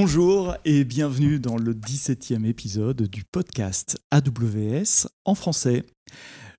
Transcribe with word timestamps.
Bonjour 0.00 0.54
et 0.64 0.84
bienvenue 0.84 1.40
dans 1.40 1.56
le 1.56 1.74
17e 1.74 2.46
épisode 2.46 3.08
du 3.08 3.24
podcast 3.24 3.98
AWS 4.12 5.08
en 5.24 5.34
français. 5.34 5.82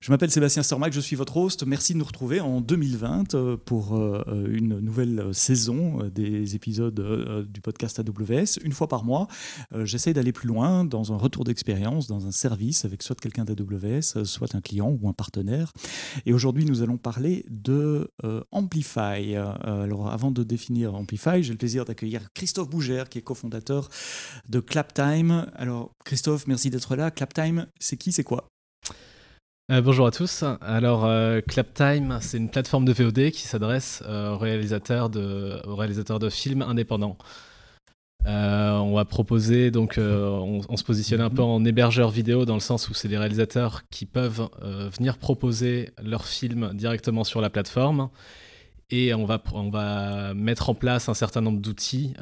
Je 0.02 0.10
m'appelle 0.10 0.30
Sébastien 0.30 0.62
Stormac, 0.62 0.94
je 0.94 1.00
suis 1.00 1.14
votre 1.14 1.36
host. 1.36 1.66
Merci 1.66 1.92
de 1.92 1.98
nous 1.98 2.06
retrouver 2.06 2.40
en 2.40 2.62
2020 2.62 3.34
euh, 3.34 3.58
pour 3.58 3.98
euh, 3.98 4.24
une 4.50 4.78
nouvelle 4.78 5.28
saison 5.34 6.00
euh, 6.00 6.08
des 6.08 6.54
épisodes 6.54 7.46
du 7.46 7.60
podcast 7.60 7.98
AWS. 8.00 8.64
Une 8.64 8.72
fois 8.72 8.88
par 8.88 9.04
mois, 9.04 9.28
j'essaie 9.74 10.14
d'aller 10.14 10.32
plus 10.32 10.48
loin 10.48 10.86
dans 10.86 11.12
un 11.12 11.18
retour 11.18 11.44
d'expérience, 11.44 12.06
dans 12.06 12.26
un 12.26 12.30
service 12.30 12.86
avec 12.86 13.02
soit 13.02 13.20
quelqu'un 13.20 13.44
d'AWS, 13.44 14.24
soit 14.24 14.54
un 14.54 14.62
client 14.62 14.96
ou 15.02 15.06
un 15.06 15.12
partenaire. 15.12 15.70
Et 16.24 16.32
aujourd'hui, 16.32 16.64
nous 16.64 16.80
allons 16.80 16.96
parler 16.96 17.44
de 17.50 18.10
Amplify. 18.52 19.36
Alors, 19.36 20.10
avant 20.10 20.30
de 20.30 20.42
définir 20.42 20.94
Amplify, 20.94 21.42
j'ai 21.42 21.52
le 21.52 21.58
plaisir 21.58 21.84
d'accueillir 21.84 22.32
Christophe 22.32 22.70
Bougère, 22.70 23.10
qui 23.10 23.18
est 23.18 23.22
cofondateur 23.22 23.90
de 24.48 24.60
Claptime. 24.60 25.50
Alors, 25.54 25.92
Christophe, 26.06 26.46
merci 26.46 26.70
d'être 26.70 26.96
là. 26.96 27.10
Claptime, 27.10 27.66
c'est 27.78 27.98
qui, 27.98 28.12
c'est 28.12 28.24
quoi? 28.24 28.48
Euh, 29.70 29.80
bonjour 29.80 30.06
à 30.06 30.10
tous. 30.10 30.44
Alors, 30.60 31.04
euh, 31.04 31.40
Claptime, 31.40 32.18
c'est 32.20 32.38
une 32.38 32.48
plateforme 32.48 32.84
de 32.84 32.92
VOD 32.92 33.30
qui 33.30 33.42
s'adresse 33.42 34.02
euh, 34.06 34.34
aux, 34.34 34.38
réalisateurs 34.38 35.10
de, 35.10 36.28
films 36.28 36.62
indépendants. 36.62 37.16
on 38.26 38.94
va 38.94 39.04
proposer, 39.04 39.70
donc, 39.70 39.94
on, 39.98 40.76
se 40.76 40.84
positionne 40.84 41.20
un 41.20 41.30
peu 41.30 41.42
en 41.42 41.64
hébergeur 41.64 42.10
vidéo 42.10 42.44
dans 42.44 42.54
le 42.54 42.60
sens 42.60 42.88
où 42.88 42.94
c'est 42.94 43.08
des 43.08 43.18
réalisateurs 43.18 43.82
qui 43.90 44.06
peuvent 44.06 44.48
venir 44.98 45.18
proposer 45.18 45.90
leurs 46.02 46.26
films 46.26 46.72
directement 46.74 47.24
sur 47.24 47.40
la 47.40 47.50
plateforme. 47.50 48.10
Et 48.92 49.14
on 49.14 49.24
va, 49.24 49.40
on 49.52 49.70
va 49.70 50.34
mettre 50.34 50.68
en 50.68 50.74
place 50.74 51.08
un 51.08 51.14
certain 51.14 51.40
nombre 51.40 51.60
d'outils 51.60 52.14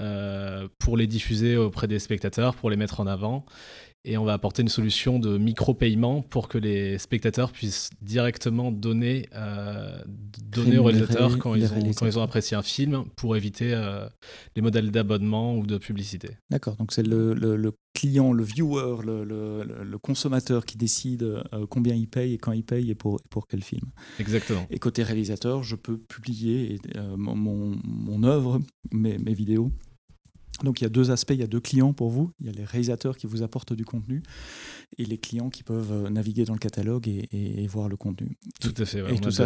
pour 0.79 0.97
les 0.99 1.07
diffuser 1.07 1.57
auprès 1.57 1.89
des 1.89 1.99
spectateurs, 1.99 2.55
pour 2.55 2.69
les 2.69 2.77
mettre 2.77 3.01
en 3.01 3.07
avant 3.07 3.47
et 4.05 4.17
on 4.17 4.25
va 4.25 4.33
apporter 4.33 4.63
une 4.63 4.69
solution 4.69 5.19
de 5.19 5.39
micro-paiement 5.39 6.23
pour 6.23 6.49
que 6.49 6.57
les 6.57 6.99
spectateurs 6.99 7.53
puissent 7.53 7.91
directement 8.01 8.71
donner, 8.71 9.29
euh, 9.35 9.99
donner 10.45 10.79
aux 10.79 10.85
réalisateurs 10.85 11.39
quand, 11.39 11.55
ils 11.55 11.73
ont, 11.73 11.93
quand 11.93 12.07
ils 12.07 12.19
ont 12.19 12.23
apprécié 12.23 12.57
un 12.57 12.63
film 12.63 13.05
pour 13.17 13.37
éviter 13.37 13.75
euh, 13.75 14.09
les 14.57 14.63
modèles 14.63 14.91
d'abonnement 14.91 15.57
ou 15.57 15.67
de 15.67 15.79
publicité. 15.79 16.31
D'accord, 16.51 16.77
donc 16.77 16.93
c'est 16.93 17.03
le, 17.03 17.35
le, 17.35 17.73
client, 17.93 18.33
le 18.33 18.45
viewer, 18.45 19.03
le, 19.05 19.25
le 19.25 19.99
consommateur 19.99 20.65
qui 20.65 20.79
décide 20.79 21.23
euh, 21.25 21.67
combien 21.69 21.95
il 21.95 22.09
paye 22.09 22.35
et 22.35 22.39
quand 22.39 22.53
il 22.53 22.65
paye 22.65 22.91
et 22.91 22.95
pour, 22.95 23.21
pour 23.29 23.49
quel 23.49 23.63
film. 23.63 23.91
Exactement. 24.21 24.67
Et 24.71 24.79
côté 24.79 25.03
réalisateur, 25.03 25.65
je 25.65 25.75
peux 25.75 25.99
publier 25.99 26.79
mon, 27.17 27.35
mon, 27.35 27.77
mon 27.85 28.23
œuvre, 28.23 28.61
mes, 28.93 29.19
mes 29.19 29.35
vidéos 29.35 29.73
donc 30.63 30.81
il 30.81 30.85
y 30.85 30.87
a 30.87 30.91
deux 30.91 31.11
aspects, 31.11 31.33
il 31.33 31.41
y 31.41 31.45
a 31.45 31.47
deux 31.47 31.61
clients 31.61 31.93
pour 31.93 32.11
vous. 32.11 32.33
Il 32.41 32.47
y 32.47 32.49
a 32.49 32.53
les 32.53 32.65
réalisateurs 32.65 33.17
qui 33.17 33.27
vous 33.27 33.43
apportent 33.43 33.73
du 33.73 33.85
contenu 33.85 34.23
et 34.97 35.05
les 35.05 35.19
clients 35.19 35.51
qui 35.51 35.63
peuvent 35.63 35.93
euh, 35.93 36.11
naviguer 36.11 36.45
dans 36.45 36.55
le 36.55 36.59
catalogue 36.59 37.07
et, 37.09 37.67
voir 37.69 37.89
le 37.89 37.97
contenu. 37.97 38.37
Tout 38.61 38.75
à 38.77 38.85
fait, 38.85 39.15
et, 39.15 39.21
tout 39.21 39.31
ça, 39.31 39.45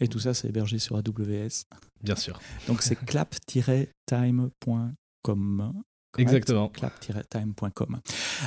et 0.00 0.08
tout 0.08 0.18
ça, 0.18 0.34
c'est 0.34 0.48
hébergé 0.48 0.78
sur 0.78 0.96
AWS. 0.96 1.66
Bien 2.02 2.16
sûr. 2.16 2.40
Donc 2.66 2.82
c'est 2.82 2.96
clap-time.com. 3.06 5.82
Exactement. 6.18 6.68
clap-time.com. 6.68 8.00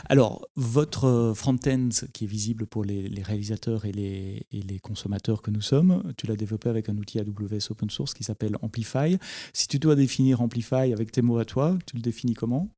Alors, 0.09 0.47
votre 0.55 1.33
front-end 1.35 1.89
qui 2.13 2.25
est 2.25 2.27
visible 2.27 2.65
pour 2.67 2.83
les, 2.83 3.09
réalisateurs 3.23 3.85
et 3.85 3.91
les, 3.91 4.45
et 4.51 4.61
les, 4.61 4.79
consommateurs 4.79 5.41
que 5.41 5.51
nous 5.51 5.61
sommes, 5.61 6.13
tu 6.17 6.27
l'as 6.27 6.35
développé 6.35 6.69
avec 6.69 6.89
un 6.89 6.97
outil 6.97 7.19
AWS 7.19 7.71
open 7.71 7.89
source 7.89 8.13
qui 8.13 8.23
s'appelle 8.23 8.57
Amplify. 8.61 9.17
Si 9.53 9.67
tu 9.67 9.79
dois 9.79 9.95
définir 9.95 10.41
Amplify 10.41 10.91
avec 10.91 11.11
tes 11.11 11.21
mots 11.21 11.37
à 11.37 11.45
toi, 11.45 11.77
tu 11.85 11.95
le 11.95 12.01
définis 12.01 12.33
comment? 12.33 12.69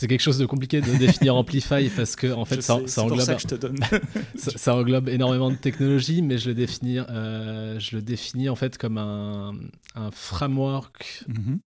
C'est 0.00 0.06
quelque 0.08 0.22
chose 0.22 0.38
de 0.38 0.46
compliqué 0.46 0.80
de 0.80 0.96
définir 0.96 1.34
Amplify 1.36 1.90
parce 1.94 2.16
que 2.16 2.32
en 2.32 2.46
fait 2.46 2.62
ça, 2.62 2.76
englobe 2.76 3.20
ça, 3.20 3.36
je 3.36 3.46
te 3.46 3.54
donne. 3.54 3.76
ça, 4.34 4.74
englobe 4.74 5.10
énormément 5.10 5.50
de 5.50 5.56
technologies, 5.56 6.22
mais 6.22 6.38
je 6.38 6.48
le 6.48 6.54
définis, 6.54 7.00
euh, 7.00 7.78
je 7.78 7.96
le 7.96 8.02
définis 8.02 8.48
en 8.48 8.56
fait 8.56 8.78
comme 8.78 8.96
un, 8.96 9.52
un 9.94 10.10
framework 10.10 11.24
mm-hmm. 11.28 11.58
Euh, 11.58 11.69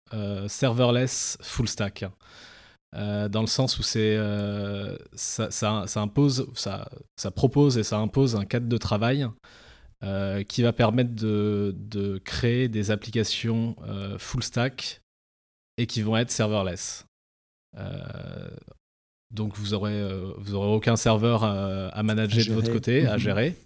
serverless 0.48 1.38
full 1.40 1.68
stack. 1.68 2.04
Euh, 2.96 3.28
dans 3.28 3.40
le 3.40 3.48
sens 3.48 3.78
où 3.78 3.82
c'est 3.82 4.16
euh, 4.16 4.96
ça, 5.14 5.84
impose, 5.96 6.46
ça, 6.54 6.88
ça, 7.16 7.30
propose 7.32 7.76
et 7.76 7.82
ça 7.82 7.98
impose 7.98 8.36
un 8.36 8.44
cadre 8.44 8.68
de 8.68 8.78
travail 8.78 9.28
qui 10.48 10.60
va 10.60 10.74
permettre 10.74 11.14
de, 11.14 11.74
de 11.78 12.18
créer 12.18 12.68
des 12.68 12.90
applications 12.90 13.74
full 14.18 14.42
stack 14.42 15.00
et 15.78 15.86
qui 15.86 16.02
vont 16.02 16.14
être 16.18 16.30
serverless. 16.30 17.06
donc 19.30 19.56
vous 19.56 19.72
aurez, 19.72 20.06
vous 20.36 20.54
aurez 20.54 20.68
aucun 20.68 20.96
serveur 20.96 21.42
à, 21.42 22.02
manager 22.02 22.44
de 22.44 22.52
votre 22.52 22.70
côté, 22.70 23.06
à 23.06 23.14
mhm. 23.14 23.18
gérer. 23.18 23.56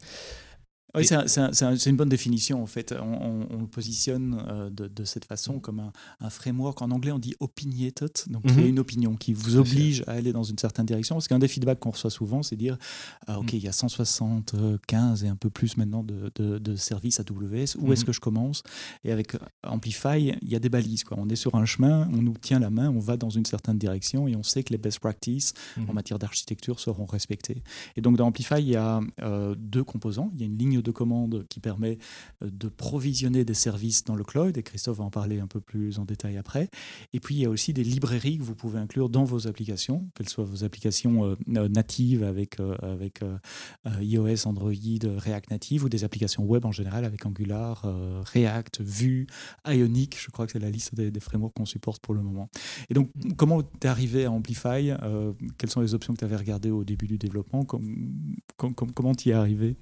Oui, 0.94 1.06
c'est 1.06 1.91
une 1.91 1.97
bonne 1.97 2.09
définition 2.09 2.62
en 2.62 2.66
fait. 2.66 2.94
On, 2.99 3.47
le 3.59 3.66
positionne 3.66 4.43
euh, 4.49 4.71
de, 4.71 5.04
cette 5.04 5.26
façon 5.26 5.60
comme 5.60 5.91
un, 6.21 6.31
framework. 6.31 6.81
En 6.81 6.91
anglais, 6.91 7.12
on 7.12 7.19
dit 7.19 7.34
opinionated, 7.41 8.10
donc 8.28 8.43
il 8.44 8.50
y 8.53 8.54
a 8.54 8.62
mhm. 8.62 8.69
une 8.69 8.78
opinion 8.78 9.16
qui 9.16 9.32
vous 9.32 9.56
oblige 9.56 10.03
à 10.06 10.12
aller 10.12 10.32
dans 10.32 10.44
une 10.44 10.59
certaine 10.59 10.87
direction. 10.87 11.16
Parce 11.16 11.28
qu'un 11.28 11.38
des 11.38 11.49
feedbacks 11.49 11.78
qu'on 11.78 11.91
reçoit 11.91 12.10
souvent, 12.10 12.43
c'est 12.43 12.56
dire 12.56 12.78
ah, 13.26 13.38
Ok, 13.38 13.53
mhm. 13.53 13.59
il 13.59 13.65
y 13.65 13.69
a 13.69 13.72
175 13.72 15.25
et 15.25 15.28
un 15.28 15.37
peu 15.37 15.50
plus 15.50 15.76
maintenant 15.76 16.03
de, 16.03 16.31
de, 16.37 16.76
services 16.76 17.20
AWS, 17.20 17.76
où 17.78 17.93
est-ce 17.93 18.03
mhm. 18.03 18.06
que 18.06 18.12
je 18.12 18.20
commence? 18.20 18.62
Et 19.05 19.12
avec 19.12 19.37
Amplify, 19.65 20.37
il 20.41 20.49
y 20.49 20.56
a 20.56 20.59
des 20.59 20.69
balises. 20.69 21.05
Quoi. 21.05 21.19
On 21.20 21.28
est 21.28 21.37
sur 21.37 21.55
un 21.55 21.65
chemin, 21.65 22.09
on 22.12 22.22
nous 22.22 22.34
tient 22.41 22.60
la 22.60 22.70
main, 22.70 22.88
on 22.91 23.00
va 23.00 23.16
dans 23.16 23.31
une 23.31 23.44
certaine 23.44 23.78
direction 23.78 24.26
et 24.26 24.37
on 24.37 24.43
sait 24.43 24.62
que 24.62 24.72
les 24.72 24.78
best 24.78 25.00
practices 25.00 25.53
en 25.88 25.93
matière 25.93 26.19
d'architecture 26.19 26.81
seront 26.81 27.05
respectées. 27.05 27.62
Et 27.97 28.00
donc 28.00 28.16
dans 28.16 28.26
Amplify, 28.26 28.59
il 28.59 28.69
y 28.69 28.76
a 28.76 29.00
euh, 29.22 29.55
deux 29.56 29.84
composants. 29.84 30.31
Il 30.34 30.41
y 30.41 30.43
a 30.44 30.47
une 30.47 30.56
ligne 30.56 30.78
de 30.83 30.91
commande 30.91 31.47
qui 31.49 31.61
permet 31.61 31.99
euh, 32.43 32.50
de 32.50 32.69
provisionner 32.69 33.44
des 33.44 33.55
services 33.55 34.05
dans 34.05 34.15
le 34.15 34.25
cloud, 34.25 34.56
et 34.56 34.62
Christophe 34.62 34.99
va 34.99 35.05
en 35.05 35.11
parler 35.11 35.41
un 35.41 35.47
peu 35.47 35.61
plus 35.61 35.99
en 35.99 36.05
détail 36.05 36.37
après. 36.37 36.69
Et 37.12 37.21
puis, 37.21 37.37
il 37.37 37.41
y 37.41 37.44
a 37.44 37.50
aussi 37.50 37.72
des 37.72 37.84
librairies 37.84 38.39
que 38.39 38.43
vous 38.43 38.55
pouvez 38.55 38.78
inclure 38.78 39.09
dans 39.09 39.25
vos 39.25 39.47
applications, 39.47 40.09
qu'elles 40.15 40.28
soient 40.28 40.44
vos 40.44 40.65
applications 40.65 41.25
euh, 41.25 41.69
natives 41.69 42.22
avec, 42.22 42.61
euh, 42.61 42.77
avec 42.83 43.21
iOS, 44.00 44.47
Android, 44.47 44.72
React 44.72 45.50
Native, 45.50 45.84
ou 45.84 45.88
des 45.88 46.05
applications 46.05 46.44
web 46.44 46.65
en 46.65 46.72
général 46.72 47.05
avec 47.05 47.25
Angular, 47.27 47.84
React, 48.33 48.81
Vue, 48.81 49.27
Ionic, 49.67 50.19
je 50.21 50.31
crois 50.31 50.47
que 50.47 50.53
c'est 50.53 50.59
la 50.59 50.71
liste 50.71 50.94
des, 50.94 51.21
frameworks 51.21 51.55
qu'on 51.55 51.67
supporte 51.67 52.00
pour 52.00 52.15
le 52.15 52.22
moment. 52.22 52.49
Et 52.91 52.94
donc, 52.94 53.11
comment 53.37 53.62
tu 53.62 53.69
es 53.83 53.87
arrivé 53.87 54.25
à 54.25 54.31
Amplify 54.31 54.93
Quelles 55.59 55.71
sont 55.71 55.81
les 55.81 55.94
options 55.94 56.15
que 56.15 56.19
tu 56.19 56.25
avais 56.25 56.37
regardées 56.37 56.71
au 56.71 56.84
début 56.84 57.06
du 57.06 57.19
développement 57.19 57.65
Comment 58.56 59.15
tu 59.15 59.28
y 59.28 59.33
es 59.33 59.34
arrivé? 59.34 59.77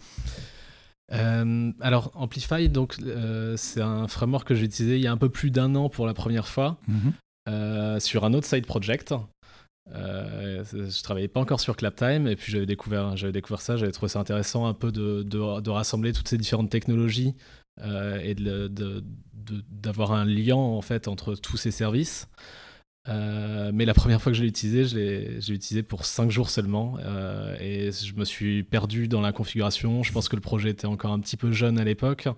Euh, 1.13 1.73
alors 1.81 2.11
Amplify, 2.15 2.69
donc 2.69 2.97
euh, 3.03 3.57
c'est 3.57 3.81
un 3.81 4.09
framework 4.09 4.49
que 4.49 4.55
j'ai 4.55 4.65
utilisé 4.65 4.97
il 4.97 5.03
y 5.03 5.07
a 5.07 5.13
un 5.13 5.17
peu 5.17 5.29
plus 5.29 5.51
d'un 5.51 5.75
an 5.77 5.89
pour 5.89 6.07
la 6.07 6.15
première 6.15 6.49
fois 6.49 6.79
mhm. 6.89 7.13
euh, 7.49 8.01
sur 8.01 8.25
un 8.25 8.35
autre 8.35 8.47
side 8.47 8.67
project. 8.67 9.15
je 9.89 11.03
travaillais 11.03 11.29
pas 11.29 11.41
encore 11.41 11.61
sur 11.61 11.77
Claptime 11.77 12.27
et 12.27 12.35
puis 12.35 12.51
j'avais 12.51 12.67
découvert, 12.67 13.17
j'avais 13.17 13.33
découvert 13.33 13.61
ça, 13.61 13.77
j'avais 13.77 13.93
trouvé 13.93 14.09
ça 14.09 14.19
intéressant 14.19 14.67
un 14.67 14.75
peu 14.75 14.91
de, 14.91 15.23
de, 15.23 15.71
rassembler 15.71 16.13
toutes 16.13 16.29
ces 16.29 16.39
différentes 16.39 16.71
technologies 16.71 17.35
et 17.81 18.35
d'avoir 19.71 20.13
un 20.13 20.25
lien 20.25 20.57
en 20.57 20.83
fait 20.83 21.07
entre 21.07 21.37
tous 21.37 21.57
ces 21.57 21.71
services. 21.71 22.29
Euh, 23.09 23.71
mais 23.73 23.85
la 23.85 23.95
première 23.95 24.21
fois 24.21 24.33
que 24.33 24.39
je 24.39 24.43
l'ai 24.43 24.49
utilisé, 24.49 24.85
je 24.85 24.97
l'ai 24.97 25.55
utilisé 25.55 25.83
pour 25.83 26.05
5 26.05 26.31
jours 26.31 26.51
seulement. 26.51 26.97
Euh, 27.05 27.57
et 27.61 27.91
je 27.93 28.15
me 28.15 28.25
suis 28.25 28.63
perdu 28.63 29.09
dans 29.09 29.21
la 29.21 29.33
configuration. 29.33 30.03
Je 30.03 30.13
pense 30.13 30.29
que 30.29 30.37
le 30.37 30.43
projet 30.43 30.71
était 30.71 30.87
encore 30.87 31.13
un 31.13 31.21
petit 31.21 31.37
peu 31.37 31.53
jeune 31.53 31.79
à 31.79 31.85
l'époque. 31.85 32.29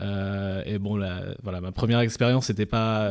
Euh, 0.00 0.62
et 0.66 0.78
bon, 0.78 1.00
voilà, 1.42 1.60
ma 1.60 1.72
première 1.72 2.00
expérience 2.00 2.50
n'était 2.50 2.66
pas, 2.66 3.10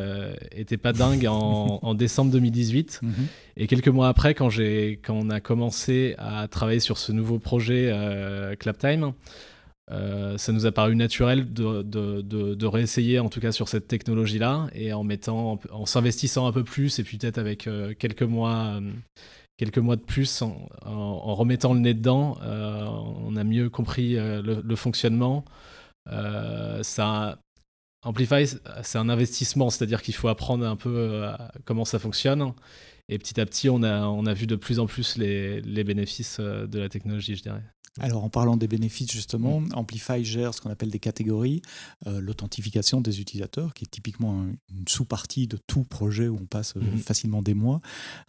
était 0.51 0.77
pas 0.77 0.93
dingue 0.93 1.25
en, 1.27 1.79
en 1.81 1.93
décembre 1.95 2.31
2018. 2.31 2.99
Mhm. 3.01 3.13
Et 3.57 3.67
quelques 3.67 3.87
mois 3.87 4.07
après, 4.07 4.33
quand, 4.33 4.49
quand 4.49 5.15
on 5.15 5.29
a 5.29 5.39
commencé 5.39 6.15
à 6.17 6.47
travailler 6.47 6.79
sur 6.79 6.97
ce 6.97 7.11
nouveau 7.11 7.39
projet 7.39 7.91
Claptime, 8.59 9.13
euh, 9.89 10.37
ça 10.37 10.51
nous 10.51 10.65
a 10.65 10.71
paru 10.73 10.97
naturel 10.97 11.53
de, 11.53 11.81
de, 11.81 12.21
de, 12.21 12.65
réessayer 12.65 13.19
en 13.19 13.29
tout 13.29 13.39
cas 13.39 13.53
sur 13.53 13.69
cette 13.69 13.87
technologie-là 13.87 14.67
et 14.73 14.91
en 14.91 15.05
mettant, 15.05 15.61
en, 15.71 15.85
s'investissant 15.85 16.45
un 16.45 16.51
peu 16.51 16.65
plus 16.65 16.99
et 16.99 17.03
puis 17.03 17.17
peut-être 17.17 17.37
avec 17.37 17.67
euh, 17.67 17.93
quelques 17.97 18.23
mois, 18.23 18.79
euh, 18.81 18.91
quelques 19.55 19.77
mois 19.77 19.95
de 19.95 20.01
plus 20.01 20.41
en, 20.41 21.35
remettant 21.35 21.73
le 21.73 21.79
nez 21.79 21.93
dedans, 21.93 22.37
on 22.43 23.35
a 23.37 23.43
mieux 23.43 23.69
compris 23.69 24.15
le, 24.17 24.75
fonctionnement. 24.75 25.45
ça, 26.81 27.39
Amplify, 28.03 28.45
c'est 28.83 28.97
un 28.97 29.09
investissement, 29.09 29.69
c'est-à-dire 29.69 30.01
qu'il 30.01 30.15
faut 30.15 30.27
apprendre 30.27 30.65
un 30.67 30.75
peu 30.75 31.23
comment 31.65 31.85
ça 31.85 31.97
fonctionne. 31.97 32.53
Et 33.09 33.17
petit 33.17 33.39
à 33.39 33.45
petit, 33.45 33.69
on 33.69 33.83
a, 33.83 34.07
on 34.07 34.25
a 34.25 34.33
vu 34.33 34.47
de 34.47 34.55
plus 34.55 34.79
en 34.79 34.85
plus 34.85 35.17
les, 35.17 35.61
les 35.61 35.83
bénéfices 35.83 36.39
de 36.39 36.79
la 36.79 36.89
technologie, 36.89 37.35
je 37.35 37.41
dirais. 37.43 37.63
Alors 37.99 38.23
en 38.23 38.29
parlant 38.29 38.57
des 38.57 38.67
bénéfices 38.67 39.11
justement, 39.11 39.63
Amplify 39.73 40.23
gère 40.23 40.53
ce 40.53 40.61
qu'on 40.61 40.69
appelle 40.69 40.91
des 40.91 40.99
catégories, 40.99 41.61
euh, 42.05 42.21
l'authentification 42.21 43.01
des 43.01 43.21
utilisateurs, 43.21 43.73
qui 43.73 43.85
est 43.85 43.87
typiquement 43.89 44.45
une 44.69 44.87
sous-partie 44.87 45.47
de 45.47 45.57
tout 45.57 45.83
projet 45.83 46.27
où 46.27 46.37
on 46.39 46.45
passe 46.45 46.75
euh, 46.77 46.81
mhm. 46.81 46.99
facilement 46.99 47.41
des 47.41 47.53
mois, 47.53 47.81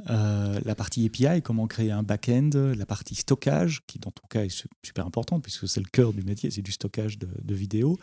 euh, 0.08 0.58
la 0.64 0.74
partie 0.74 1.04
API, 1.06 1.42
comment 1.42 1.66
créer 1.66 1.90
un 1.90 2.02
back-end, 2.02 2.50
la 2.54 2.86
partie 2.86 3.14
stockage, 3.14 3.82
qui 3.86 3.98
dans 3.98 4.10
ton 4.10 4.26
cas 4.28 4.44
est 4.44 4.66
super 4.82 5.06
importante 5.06 5.42
puisque 5.42 5.68
c'est 5.68 5.80
le 5.80 5.90
cœur 5.90 6.12
du 6.12 6.22
métier, 6.22 6.50
c'est 6.50 6.62
du 6.62 6.72
stockage 6.72 7.18
de, 7.18 7.54
vidéos. 7.54 7.98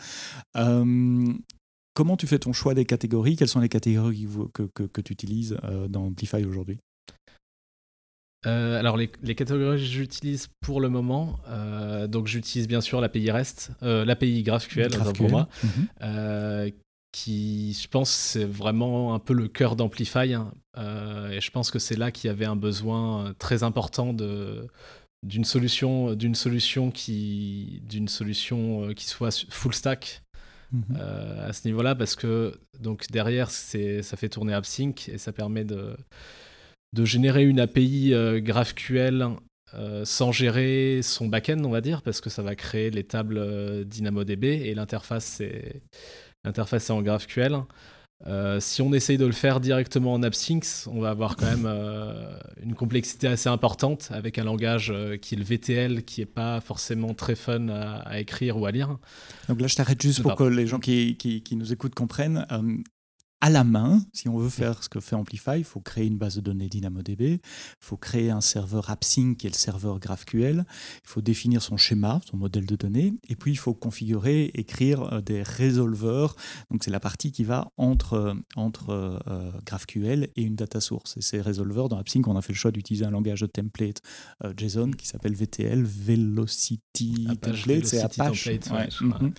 Comment 1.95 2.17
tu 2.17 2.27
fais 2.27 2.37
ton 2.37 2.53
choix 2.53 2.75
des 2.75 2.85
catégories? 2.85 3.35
Quelles 3.35 3.47
sont 3.47 3.61
les 3.61 3.69
catégories 3.69 4.27
que, 4.53 4.63
que 4.67 5.01
tu 5.01 5.13
utilises 5.13 5.57
dans 5.89 6.05
Amplify 6.05 6.45
aujourd'hui? 6.45 6.77
Euh, 8.45 8.79
alors 8.79 8.97
les, 8.97 9.07
catégories 9.07 9.77
que 9.77 9.83
j'utilise 9.83 10.47
pour 10.61 10.79
le 10.79 10.89
moment, 10.89 11.39
euh, 11.47 12.07
donc 12.07 12.27
j'utilise 12.27 12.67
bien 12.67 12.81
sûr 12.81 13.01
l'API 13.01 13.31
REST, 13.31 13.71
euh, 13.81 14.05
l'API 14.05 14.43
GraphQL, 14.43 14.91
pour 15.15 15.29
moi, 15.29 15.47
mhm. 15.63 16.71
qui 17.11 17.73
je 17.81 17.87
pense 17.87 18.11
c'est 18.11 18.45
vraiment 18.45 19.15
un 19.15 19.19
peu 19.19 19.33
le 19.33 19.47
cœur 19.47 19.75
d'Amplify, 19.75 20.33
hein. 20.33 20.51
et 21.31 21.41
je 21.41 21.51
pense 21.51 21.71
que 21.71 21.79
c'est 21.79 21.97
là 21.97 22.11
qu'il 22.11 22.27
y 22.27 22.31
avait 22.31 22.45
un 22.45 22.55
besoin 22.55 23.33
très 23.39 23.63
important 23.63 24.13
de 24.13 24.67
d'une 25.23 25.45
solution 25.45 26.13
d'une 26.13 26.35
solution 26.35 26.91
qui 26.91 27.81
d'une 27.89 28.07
solution 28.07 28.93
qui 28.93 29.05
soit 29.05 29.47
full 29.49 29.73
stack 29.73 30.21
mhm. 30.71 30.97
à 30.97 31.53
ce 31.53 31.67
niveau-là 31.67 31.95
parce 31.95 32.15
que 32.15 32.59
donc 32.79 33.07
derrière 33.11 33.49
ça 33.51 34.17
fait 34.17 34.29
tourner 34.29 34.53
AppSync 34.53 35.09
et 35.09 35.17
ça 35.17 35.31
permet 35.31 35.65
de 35.65 35.95
générer 37.03 37.43
une 37.43 37.59
API 37.59 38.13
euh, 38.13 38.39
GraphQL 38.39 39.27
euh, 39.73 40.05
sans 40.05 40.31
gérer 40.31 41.01
son 41.01 41.27
backend, 41.27 41.65
on 41.65 41.69
va 41.69 41.81
dire, 41.81 42.01
parce 42.01 42.21
que 42.21 42.29
ça 42.29 42.41
va 42.41 42.55
créer 42.55 42.91
les 42.91 43.03
tables 43.03 43.37
euh, 43.37 43.83
DynamoDB 43.83 44.45
et 44.45 44.73
l'interface 44.73 45.25
c'est 45.25 45.81
l'interface 46.45 46.89
en 46.89 47.01
GraphQL. 47.01 47.57
Si 48.59 48.81
on 48.81 48.93
essaye 48.93 49.17
de 49.17 49.25
le 49.25 49.31
faire 49.31 49.59
directement 49.59 50.13
en 50.13 50.23
AppSync, 50.23 50.63
on 50.87 50.99
va 50.99 51.09
avoir 51.09 51.35
quand 51.35 51.45
même 51.45 51.67
une 52.61 52.73
complexité 52.73 53.27
assez 53.27 53.49
importante 53.49 54.09
avec 54.11 54.39
un 54.39 54.43
langage 54.43 54.93
qui 55.21 55.35
est 55.35 55.37
le 55.37 55.43
VTL, 55.43 56.03
qui 56.03 56.21
n'est 56.21 56.25
pas 56.25 56.59
forcément 56.61 57.13
très 57.13 57.35
fun 57.35 57.69
à, 57.69 58.19
écrire 58.19 58.57
ou 58.57 58.65
à 58.65 58.71
lire. 58.71 58.97
Donc 59.47 59.61
là, 59.61 59.67
je 59.67 59.75
t'arrête 59.75 60.01
juste 60.01 60.21
pour 60.21 60.35
que 60.35 60.43
les 60.43 60.65
gens 60.65 60.79
qui, 60.79 61.17
qui, 61.17 61.43
qui 61.43 61.55
nous 61.55 61.71
écoutent 61.71 61.95
comprennent 61.95 62.47
à 63.41 63.49
la 63.49 63.63
main, 63.63 64.01
si 64.13 64.29
on 64.29 64.37
veut 64.37 64.49
faire 64.49 64.81
ce 64.81 64.89
que 64.89 64.99
fait 64.99 65.15
Amplify, 65.15 65.57
il 65.57 65.63
faut 65.63 65.81
créer 65.81 66.07
une 66.07 66.17
base 66.17 66.35
de 66.37 66.41
données 66.41 66.69
DynamoDB, 66.69 67.21
il 67.21 67.39
faut 67.79 67.97
créer 67.97 68.31
un 68.31 68.41
serveur 68.41 68.89
AppSync 68.89 69.37
qui 69.37 69.47
est 69.47 69.49
le 69.49 69.55
serveur 69.55 69.99
GraphQL, 69.99 70.65
il 70.65 71.07
faut 71.07 71.21
définir 71.21 71.61
son 71.61 71.77
schéma, 71.77 72.21
son 72.29 72.37
modèle 72.37 72.65
de 72.65 72.75
données, 72.75 73.13
et 73.27 73.35
puis 73.35 73.51
il 73.51 73.57
faut 73.57 73.73
configurer, 73.73 74.51
écrire 74.53 75.13
euh, 75.13 75.21
des 75.21 75.43
résolveurs. 75.43 76.35
Donc 76.71 76.83
c'est 76.83 76.91
la 76.91 76.99
partie 76.99 77.31
qui 77.31 77.43
va 77.43 77.71
entre, 77.77 78.13
euh, 78.13 78.33
entre 78.55 78.89
euh, 78.89 79.51
GraphQL 79.65 80.29
et 80.35 80.41
une 80.41 80.55
data 80.55 80.79
source. 80.79 81.17
Et 81.17 81.21
ces 81.21 81.41
résolveurs, 81.41 81.89
dans 81.89 81.97
AppSync, 81.97 82.27
on 82.27 82.37
a 82.37 82.41
fait 82.41 82.53
le 82.53 82.57
choix 82.57 82.71
d'utiliser 82.71 83.05
un 83.05 83.11
langage 83.11 83.41
de 83.41 83.47
template 83.47 84.01
JSON 84.57 84.91
qui 84.91 85.07
s'appelle 85.07 85.35
VTL, 85.35 85.83
Velocity 85.83 87.27
Template, 87.41 87.85
c'est 87.85 88.01
Apache, 88.01 88.49
mhm. 89.01 89.33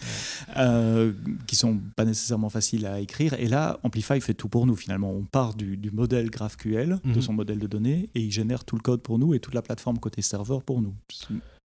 qui 1.47 1.57
sont 1.57 1.81
pas 1.97 2.05
nécessairement 2.05 2.51
faciles 2.51 2.87
à 2.87 3.01
écrire. 3.01 3.35
Et 3.35 3.49
là, 3.49 3.79
Amplify 3.87 4.21
fait 4.21 4.35
tout 4.35 4.49
pour 4.49 4.67
nous 4.67 4.77
finalement. 4.77 5.13
On 5.13 5.25
part 5.25 5.55
du, 5.55 5.91
modèle 5.93 6.31
GraphQL, 6.31 6.99
de 7.05 7.09
mhm. 7.09 7.23
son 7.23 7.33
modèle 7.33 7.59
de 7.59 7.67
données, 7.67 8.11
et 8.15 8.21
il 8.21 8.31
génère 8.31 8.65
tout 8.65 8.77
le 8.77 8.83
code 8.83 9.03
pour 9.03 9.19
nous 9.19 9.35
et 9.35 9.41
toute 9.41 9.55
la 9.55 9.63
plateforme 9.63 9.99
côté 9.99 10.23
serveur 10.23 10.63
pour 10.63 10.83
nous. 10.83 10.95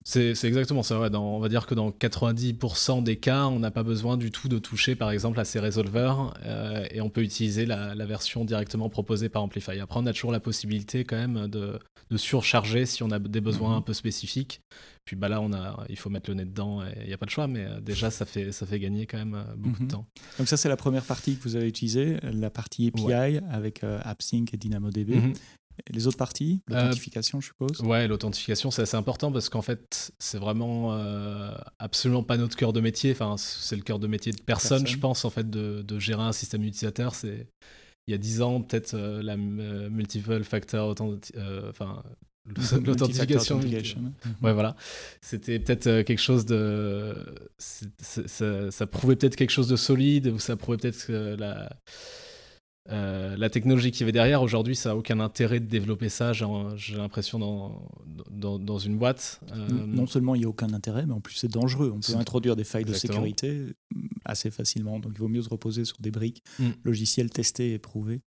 C'est 0.03 0.44
exactement 0.45 0.81
ça. 0.81 1.00
on 1.00 1.39
va 1.39 1.50
dire 1.50 1.68
que 1.68 1.75
dans 1.75 1.92
90% 1.92 3.03
des 3.03 3.18
cas, 3.18 3.45
on 3.45 3.59
n'a 3.59 3.69
pas 3.69 3.83
besoin 3.83 4.18
du 4.18 4.31
tout 4.31 4.48
de 4.48 4.57
toucher, 4.57 4.95
par 4.95 5.12
exemple, 5.12 5.39
à 5.39 5.45
ces 5.45 5.59
résolveurs 5.59 6.33
euh, 6.44 6.88
et 6.89 7.01
on 7.01 7.09
peut 7.09 7.21
utiliser 7.21 7.68
la, 7.68 7.94
version 8.06 8.44
directement 8.44 8.89
proposée 8.89 9.30
par 9.30 9.44
Amplify. 9.44 9.80
Après, 9.80 10.00
on 10.00 10.06
a 10.07 10.13
toujours 10.13 10.31
la 10.31 10.39
possibilité 10.39 11.03
quand 11.03 11.18
même 11.18 11.48
de, 11.48 11.80
surcharger 12.18 12.86
si 12.86 13.03
on 13.03 13.12
a 13.12 13.19
des 13.19 13.39
besoins 13.39 13.69
mhm. 13.69 13.77
un 13.77 13.81
peu 13.81 13.94
spécifiques. 13.94 14.62
Puis 15.06 15.15
bah 15.15 15.30
là, 15.30 15.39
on 15.39 15.53
a, 15.53 15.86
il 15.88 15.98
faut 15.98 16.09
mettre 16.09 16.30
le 16.30 16.36
nez 16.36 16.45
dedans 16.45 16.83
et 16.83 16.92
il 17.01 17.07
n'y 17.07 17.13
a 17.13 17.18
pas 17.18 17.25
de 17.25 17.31
choix, 17.31 17.47
mais 17.47 17.65
euh, 17.65 17.80
déjà, 17.80 18.12
ça 18.12 18.25
fait, 18.25 18.51
ça 18.51 18.65
fait 18.65 18.80
gagner 18.80 19.06
quand 19.06 19.18
même 19.18 19.36
euh, 19.36 19.56
beaucoup 19.56 19.80
de 19.80 19.83
mhm. 19.83 19.89
temps. 19.92 20.06
Donc 20.38 20.47
ça, 20.47 20.57
c'est 20.57 20.68
la 20.68 20.77
première 20.77 21.04
partie 21.04 21.38
que 21.38 21.44
vous 21.44 21.56
avez 21.56 21.68
utilisée, 21.68 22.18
la 22.24 22.50
partie 22.50 22.88
API 22.88 23.39
avec 23.50 23.83
AppSync 23.83 24.54
et 24.54 24.57
DynamoDB. 24.57 25.33
Les 25.89 26.07
autres 26.07 26.18
parties 26.18 26.62
euh, 26.69 26.75
L'authentification, 26.75 27.42
je 27.42 27.48
suppose? 27.48 27.81
Ouais, 27.81 28.07
l'authentification, 28.07 28.72
c'est 28.72 28.83
assez 28.83 28.98
important 28.98 29.31
parce 29.31 29.50
qu'en 29.50 29.62
fait, 29.62 30.12
c'est 30.19 30.38
vraiment 30.38 30.94
euh, 30.94 31.51
absolument 31.80 32.24
pas 32.24 32.38
notre 32.38 32.56
cœur 32.56 32.74
de 32.74 32.81
métier. 32.81 33.12
Enfin, 33.12 33.36
c'est 33.38 33.75
le 33.75 33.81
cœur 33.81 34.00
de 34.00 34.07
métier 34.07 34.31
de 34.31 34.42
personne, 34.42 34.86
je 34.86 34.98
pense, 34.98 35.25
en 35.25 35.30
fait, 35.30 35.50
de, 35.50 36.00
gérer 36.00 36.24
un 36.24 36.31
système 36.31 36.63
utilisateur. 36.63 37.16
C'est 37.16 37.48
il 38.07 38.12
y 38.12 38.16
a 38.16 38.18
10 38.18 38.42
ans, 38.42 38.62
peut-être 38.62 38.95
euh, 38.95 39.22
la 39.22 39.38
multiple 39.38 40.44
factor 40.44 40.95
enfin 41.69 42.04
l'authentification. 42.83 43.60
Ouais, 44.42 44.54
voilà. 44.54 44.75
C'était 45.22 45.60
peut-être 45.60 46.01
quelque 46.01 46.22
chose 46.22 46.45
de. 46.45 47.16
Ça, 47.60 48.72
ça, 48.72 48.88
prouvait 48.88 49.16
peut-être 49.16 49.36
quelque 49.36 49.51
chose 49.51 49.68
de 49.68 49.75
solide, 49.75 50.28
ou 50.28 50.39
ça 50.39 50.56
prouvait 50.56 50.78
peut-être 50.78 51.12
la 51.12 51.69
euh, 52.89 53.38
la 53.38 53.50
technologie 53.50 53.92
qui 53.92 54.01
avait 54.04 54.12
derrière, 54.12 54.42
aujourd'hui, 54.42 54.75
ça 54.75 54.89
n'a 54.89 54.95
aucun 54.95 55.19
intérêt 55.19 55.60
de 55.60 55.68
développer 55.68 56.10
ça, 56.10 56.33
j'ai 56.33 56.95
l'impression, 56.95 57.39
dans, 57.39 58.57
dans, 58.57 58.78
une 58.80 58.98
boîte. 58.98 59.39
Euh, 59.51 59.68
non 59.69 60.07
seulement 60.07 60.33
il 60.36 60.39
n'y 60.39 60.45
a 60.45 60.50
aucun 60.50 60.74
intérêt, 60.74 61.06
mais 61.06 61.13
en 61.13 61.22
plus 61.22 61.36
c'est 61.36 61.51
dangereux. 61.51 61.94
On 61.95 62.00
peut 62.00 62.18
introduire 62.18 62.56
des 62.56 62.63
failles 62.63 62.86
de 62.86 62.94
sécurité 62.94 63.68
mm, 63.94 64.07
assez 64.25 64.50
facilement. 64.50 65.00
Donc 65.00 65.12
il 65.13 65.19
vaut 65.19 65.28
mieux 65.28 65.44
se 65.44 65.50
reposer 65.50 65.86
sur 65.86 65.98
des 66.00 66.12
briques 66.12 66.44
mm. 66.60 66.69
logiciels 66.83 67.30
testés 67.30 67.74
et 67.74 67.80
prouvés. 67.80 68.22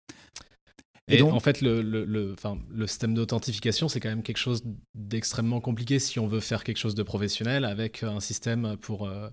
Et, 1.08 1.18
donc, 1.18 1.34
en 1.34 1.40
fait, 1.40 1.62
le, 1.62 1.82
le, 1.82 2.06
le, 2.06 2.36
le 2.70 2.88
système 2.88 3.14
d'authentification, 3.14 3.90
c'est 3.90 4.00
quand 4.00 4.10
même 4.10 4.24
quelque 4.24 4.38
chose 4.38 4.64
d'extrêmement 4.96 5.60
compliqué 5.60 6.00
si 6.00 6.20
on 6.20 6.28
veut 6.28 6.40
faire 6.40 6.64
quelque 6.64 6.78
chose 6.78 6.96
de 6.96 7.04
professionnel 7.04 7.66
avec 7.66 8.04
un 8.04 8.20
système 8.20 8.78
pour... 8.80 9.08
Euh, 9.08 9.30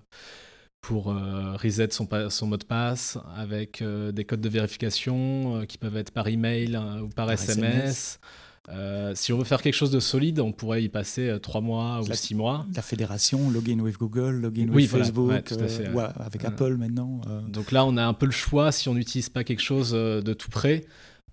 pour 0.81 1.11
euh, 1.11 1.55
reset 1.61 1.89
son, 1.91 2.07
son, 2.29 2.47
mot 2.47 2.57
de 2.57 2.63
passe 2.63 3.17
avec 3.35 3.81
euh, 3.81 4.11
des 4.11 4.23
codes 4.23 4.41
de 4.41 4.49
vérification 4.49 5.57
euh, 5.57 5.65
qui 5.65 5.77
peuvent 5.77 5.97
être 5.97 6.11
par 6.11 6.27
email 6.27 6.79
ou 7.03 7.09
par, 7.09 7.29
SMS. 7.31 8.19
si 9.13 9.33
on 9.33 9.37
veut 9.37 9.43
faire 9.43 9.61
quelque 9.61 9.73
chose 9.73 9.91
de 9.91 9.99
solide, 9.99 10.39
on 10.39 10.51
pourrait 10.51 10.83
y 10.83 10.89
passer 10.89 11.37
trois 11.41 11.61
mois 11.61 12.01
ou 12.01 12.13
six 12.13 12.35
mois. 12.35 12.65
La 12.75 12.81
fédération, 12.81 13.49
login 13.49 13.79
with 13.79 13.97
Google, 13.97 14.41
login 14.41 14.69
with 14.69 14.89
Facebook, 14.89 15.51
avec 16.19 16.45
Apple 16.45 16.77
maintenant. 16.77 17.21
Donc 17.47 17.71
là, 17.71 17.85
on 17.85 17.97
a 17.97 18.03
un 18.03 18.13
peu 18.13 18.25
le 18.25 18.31
choix 18.31 18.71
si 18.71 18.89
on 18.89 18.93
n'utilise 18.93 19.29
pas 19.29 19.43
quelque 19.43 19.63
chose 19.63 19.91
de 19.91 20.33
tout 20.33 20.49
près. 20.49 20.85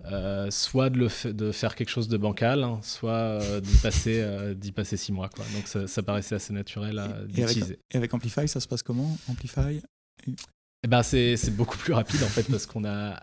Euh, 0.04 0.50
soit 0.50 0.90
de, 0.90 0.98
le 0.98 1.32
de, 1.32 1.52
faire 1.52 1.74
quelque 1.74 1.88
chose 1.88 2.08
de 2.08 2.16
bancal, 2.16 2.62
hein, 2.62 2.78
soit 2.82 3.12
euh, 3.12 3.60
d'y 3.60 3.76
passer, 3.78 4.20
euh, 4.20 4.54
passer 4.74 4.96
six 4.96 5.12
mois. 5.12 5.28
Quoi. 5.28 5.44
Donc 5.54 5.66
ça, 5.66 5.86
ça 5.86 6.02
paraissait 6.02 6.36
assez 6.36 6.52
naturel 6.52 7.00
d'utiliser. 7.28 7.78
Et, 7.90 7.96
avec 7.96 8.12
Amplify, 8.14 8.46
ça 8.46 8.60
se 8.60 8.68
passe 8.68 8.82
comment 8.82 9.16
Amplify? 9.28 9.80
Eh 10.26 10.88
ben, 10.88 11.02
c'est 11.02 11.56
beaucoup 11.56 11.76
plus 11.76 11.92
rapide 11.92 12.22
en 12.22 12.28
fait 12.28 12.44
parce 12.44 12.66
qu'on 12.66 12.84
a 12.84 13.20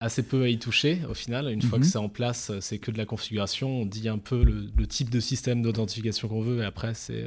assez 0.00 0.22
peu 0.22 0.44
à 0.44 0.48
y 0.48 0.58
toucher 0.58 1.02
au 1.08 1.14
final. 1.14 1.50
Une 1.50 1.62
fois 1.62 1.78
que 1.78 1.84
mhm. 1.84 1.90
c'est 1.90 1.98
en 1.98 2.08
place, 2.08 2.52
c'est 2.60 2.78
que 2.78 2.90
de 2.90 2.98
la 2.98 3.06
configuration. 3.06 3.82
On 3.82 3.86
dit 3.86 4.08
un 4.08 4.18
peu 4.18 4.42
le, 4.42 4.86
type 4.86 5.10
de 5.10 5.20
système 5.20 5.62
d'authentification 5.62 6.28
qu'on 6.28 6.42
veut 6.42 6.62
et 6.62 6.64
après 6.64 6.94
c'est 6.94 7.26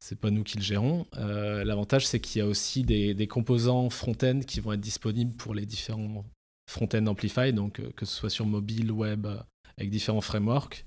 c'est 0.00 0.18
pas 0.18 0.30
nous 0.30 0.42
qui 0.42 0.56
le 0.56 0.62
gérons. 0.62 1.06
L'avantage, 1.14 2.06
c'est 2.06 2.20
qu'il 2.20 2.40
y 2.40 2.42
a 2.42 2.46
aussi 2.46 2.82
des, 2.82 3.14
des 3.14 3.26
composants 3.28 3.90
front-end 3.90 4.40
qui 4.44 4.58
vont 4.60 4.72
être 4.72 4.80
disponibles 4.80 5.34
pour 5.36 5.54
les 5.54 5.66
différents 5.66 6.24
front-end 6.70 7.06
Amplify, 7.06 7.52
donc 7.52 7.80
euh, 7.80 7.90
que 7.96 8.06
ce 8.06 8.14
soit 8.14 8.30
sur 8.30 8.46
mobile, 8.46 8.92
web, 8.92 9.26
euh, 9.26 9.36
avec 9.76 9.90
différents 9.90 10.20
frameworks. 10.20 10.84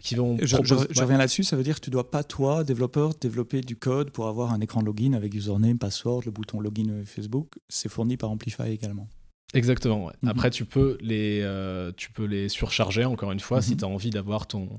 Qui 0.00 0.16
vont 0.16 0.36
je, 0.42 0.56
reviens 0.56 1.16
là-dessus, 1.16 1.44
ça 1.44 1.56
veut 1.56 1.62
dire 1.62 1.76
que 1.76 1.84
tu 1.84 1.90
dois 1.90 2.10
pas, 2.10 2.24
toi, 2.24 2.62
développeur, 2.62 3.14
développer 3.14 3.62
du 3.62 3.76
code 3.76 4.10
pour 4.10 4.28
avoir 4.28 4.52
un 4.52 4.60
écran 4.60 4.82
login 4.82 5.14
avec 5.14 5.32
username, 5.34 5.78
password, 5.78 6.22
le 6.26 6.30
bouton 6.30 6.60
login 6.60 7.04
Facebook. 7.06 7.54
C'est 7.70 7.88
fourni 7.88 8.18
par 8.18 8.30
Amplify 8.30 8.70
également. 8.70 9.08
Exactement. 9.54 10.10
Mhm. 10.22 10.28
Après, 10.28 10.50
tu 10.50 10.66
peux, 10.66 10.98
les, 11.00 11.40
euh, 11.42 11.90
tu 11.96 12.10
peux 12.10 12.24
les 12.24 12.50
surcharger, 12.50 13.04
encore 13.06 13.32
une 13.32 13.40
fois, 13.40 13.62
si 13.62 13.72
mhm. 13.72 13.76
tu 13.78 13.84
as 13.84 13.88
envie 13.88 14.10
d'avoir 14.10 14.46
ton, 14.46 14.78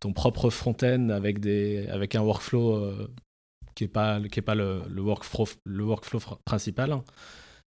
ton 0.00 0.12
propre 0.12 0.50
front-end 0.50 1.08
avec, 1.08 1.40
des, 1.40 1.86
avec 1.88 2.14
un 2.14 2.20
workflow 2.20 2.92
qui 3.74 3.84
n'est 3.84 3.88
pas, 3.88 4.20
qui 4.20 4.40
est 4.40 4.42
pas 4.42 4.54
le, 4.54 4.82
le, 4.90 5.00
workflow, 5.00 5.48
le 5.64 5.84
workflow 5.84 6.20
principal. 6.44 7.00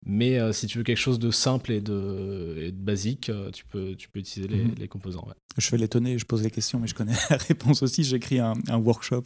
Mais 0.05 0.37
euh, 0.37 0.51
si 0.51 0.67
tu 0.67 0.77
veux 0.77 0.83
quelque 0.83 0.97
chose 0.97 1.19
de 1.19 1.31
simple 1.31 1.71
et 1.71 1.81
de, 1.81 2.71
basique, 2.73 3.29
euh, 3.29 3.51
tu, 3.51 3.65
peux, 3.65 3.95
tu 3.95 4.09
peux 4.09 4.19
utiliser 4.19 4.53
les, 4.53 4.63
mhm. 4.63 4.75
les 4.77 4.87
composants. 4.87 5.27
Je 5.57 5.67
fais 5.67 5.77
l'étonner, 5.77 6.17
je 6.17 6.25
pose 6.25 6.43
les 6.43 6.51
questions, 6.51 6.79
mais 6.79 6.87
je 6.87 6.95
connais 6.95 7.13
la 7.29 7.37
réponse 7.37 7.83
aussi. 7.83 8.03
J'écris 8.03 8.39
un, 8.39 8.53
workshop 8.75 9.23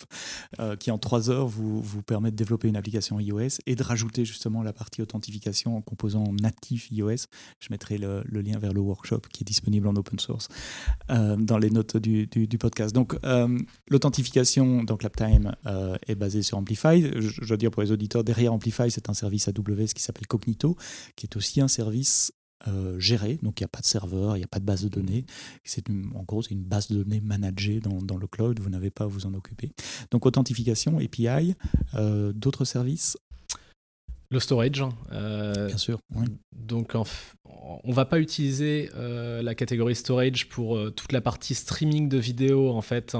euh, 0.59 0.75
qui, 0.75 0.91
en 0.91 0.97
trois 0.97 1.29
heures, 1.29 1.47
vous, 1.47 1.81
vous 1.81 2.01
permet 2.03 2.31
de 2.31 2.35
développer 2.35 2.67
une 2.67 2.75
application 2.75 3.19
iOS 3.19 3.59
et 3.65 3.75
de 3.75 3.83
rajouter 3.83 4.25
justement 4.25 4.63
la 4.63 4.73
partie 4.73 5.01
authentification 5.01 5.77
en 5.77 5.81
composant 5.81 6.33
natif 6.41 6.91
iOS. 6.91 7.27
Je 7.59 7.67
mettrai 7.71 7.97
le, 7.97 8.23
lien 8.29 8.59
vers 8.59 8.73
le 8.73 8.81
workshop 8.81 9.21
qui 9.31 9.43
est 9.43 9.45
disponible 9.45 9.87
en 9.87 9.95
open 9.95 10.19
source 10.19 10.47
euh, 11.09 11.35
dans 11.37 11.57
les 11.57 11.69
notes 11.69 11.97
du, 11.97 12.27
podcast. 12.59 12.93
Donc, 12.93 13.15
euh, 13.23 13.57
l'authentification, 13.89 14.83
donc 14.83 15.03
l'uptime, 15.03 15.55
est 16.07 16.15
basée 16.15 16.41
sur 16.41 16.57
Amplify. 16.57 17.01
Je, 17.01 17.19
je, 17.19 17.45
dois 17.45 17.57
dire 17.57 17.71
pour 17.71 17.81
les 17.81 17.91
auditeurs, 17.91 18.23
derrière 18.23 18.53
Amplify, 18.53 18.89
c'est 18.89 19.09
un 19.09 19.13
service 19.13 19.47
AWS 19.47 19.93
qui 19.95 20.01
s'appelle 20.01 20.27
Cognito, 20.27 20.75
qui 21.15 21.25
est 21.25 21.35
aussi 21.35 21.61
un 21.61 21.67
service 21.67 22.31
euh, 22.67 22.99
géré, 22.99 23.37
donc 23.43 23.59
il 23.59 23.63
n'y 23.63 23.65
a 23.65 23.69
pas 23.69 23.81
de 23.81 23.85
serveur, 23.85 24.35
il 24.35 24.39
n'y 24.39 24.43
a 24.43 24.47
pas 24.47 24.59
de 24.59 24.65
base 24.65 24.83
de 24.83 24.89
données. 24.89 25.25
C'est 25.63 25.89
en 25.89 26.23
gros, 26.23 26.41
c'est 26.41 26.51
une 26.51 26.63
base 26.63 26.87
de 26.87 27.03
données 27.03 27.21
managée 27.21 27.79
dans, 27.79 28.01
dans 28.01 28.17
le 28.17 28.27
cloud, 28.27 28.59
vous 28.59 28.69
n'avez 28.69 28.89
pas 28.89 29.03
à 29.03 29.07
vous 29.07 29.25
en 29.25 29.33
occuper. 29.33 29.71
Donc 30.11 30.25
authentification, 30.25 30.97
API, 30.97 31.55
euh, 31.93 32.33
d'autres 32.33 32.65
services? 32.65 33.17
Le 34.29 34.39
storage. 34.39 34.83
Euh, 35.11 35.67
Bien 35.67 35.77
sûr. 35.77 35.99
Donc 36.55 36.95
on 36.95 37.89
ne 37.89 37.93
va 37.93 38.05
pas 38.05 38.19
utiliser 38.19 38.89
la 38.95 39.55
catégorie 39.55 39.95
storage 39.95 40.49
pour 40.49 40.77
toute 40.93 41.11
la 41.11 41.21
partie 41.21 41.55
streaming 41.55 42.09
de 42.09 42.17
vidéos 42.17 42.71
en 42.71 42.81
fait. 42.81 43.15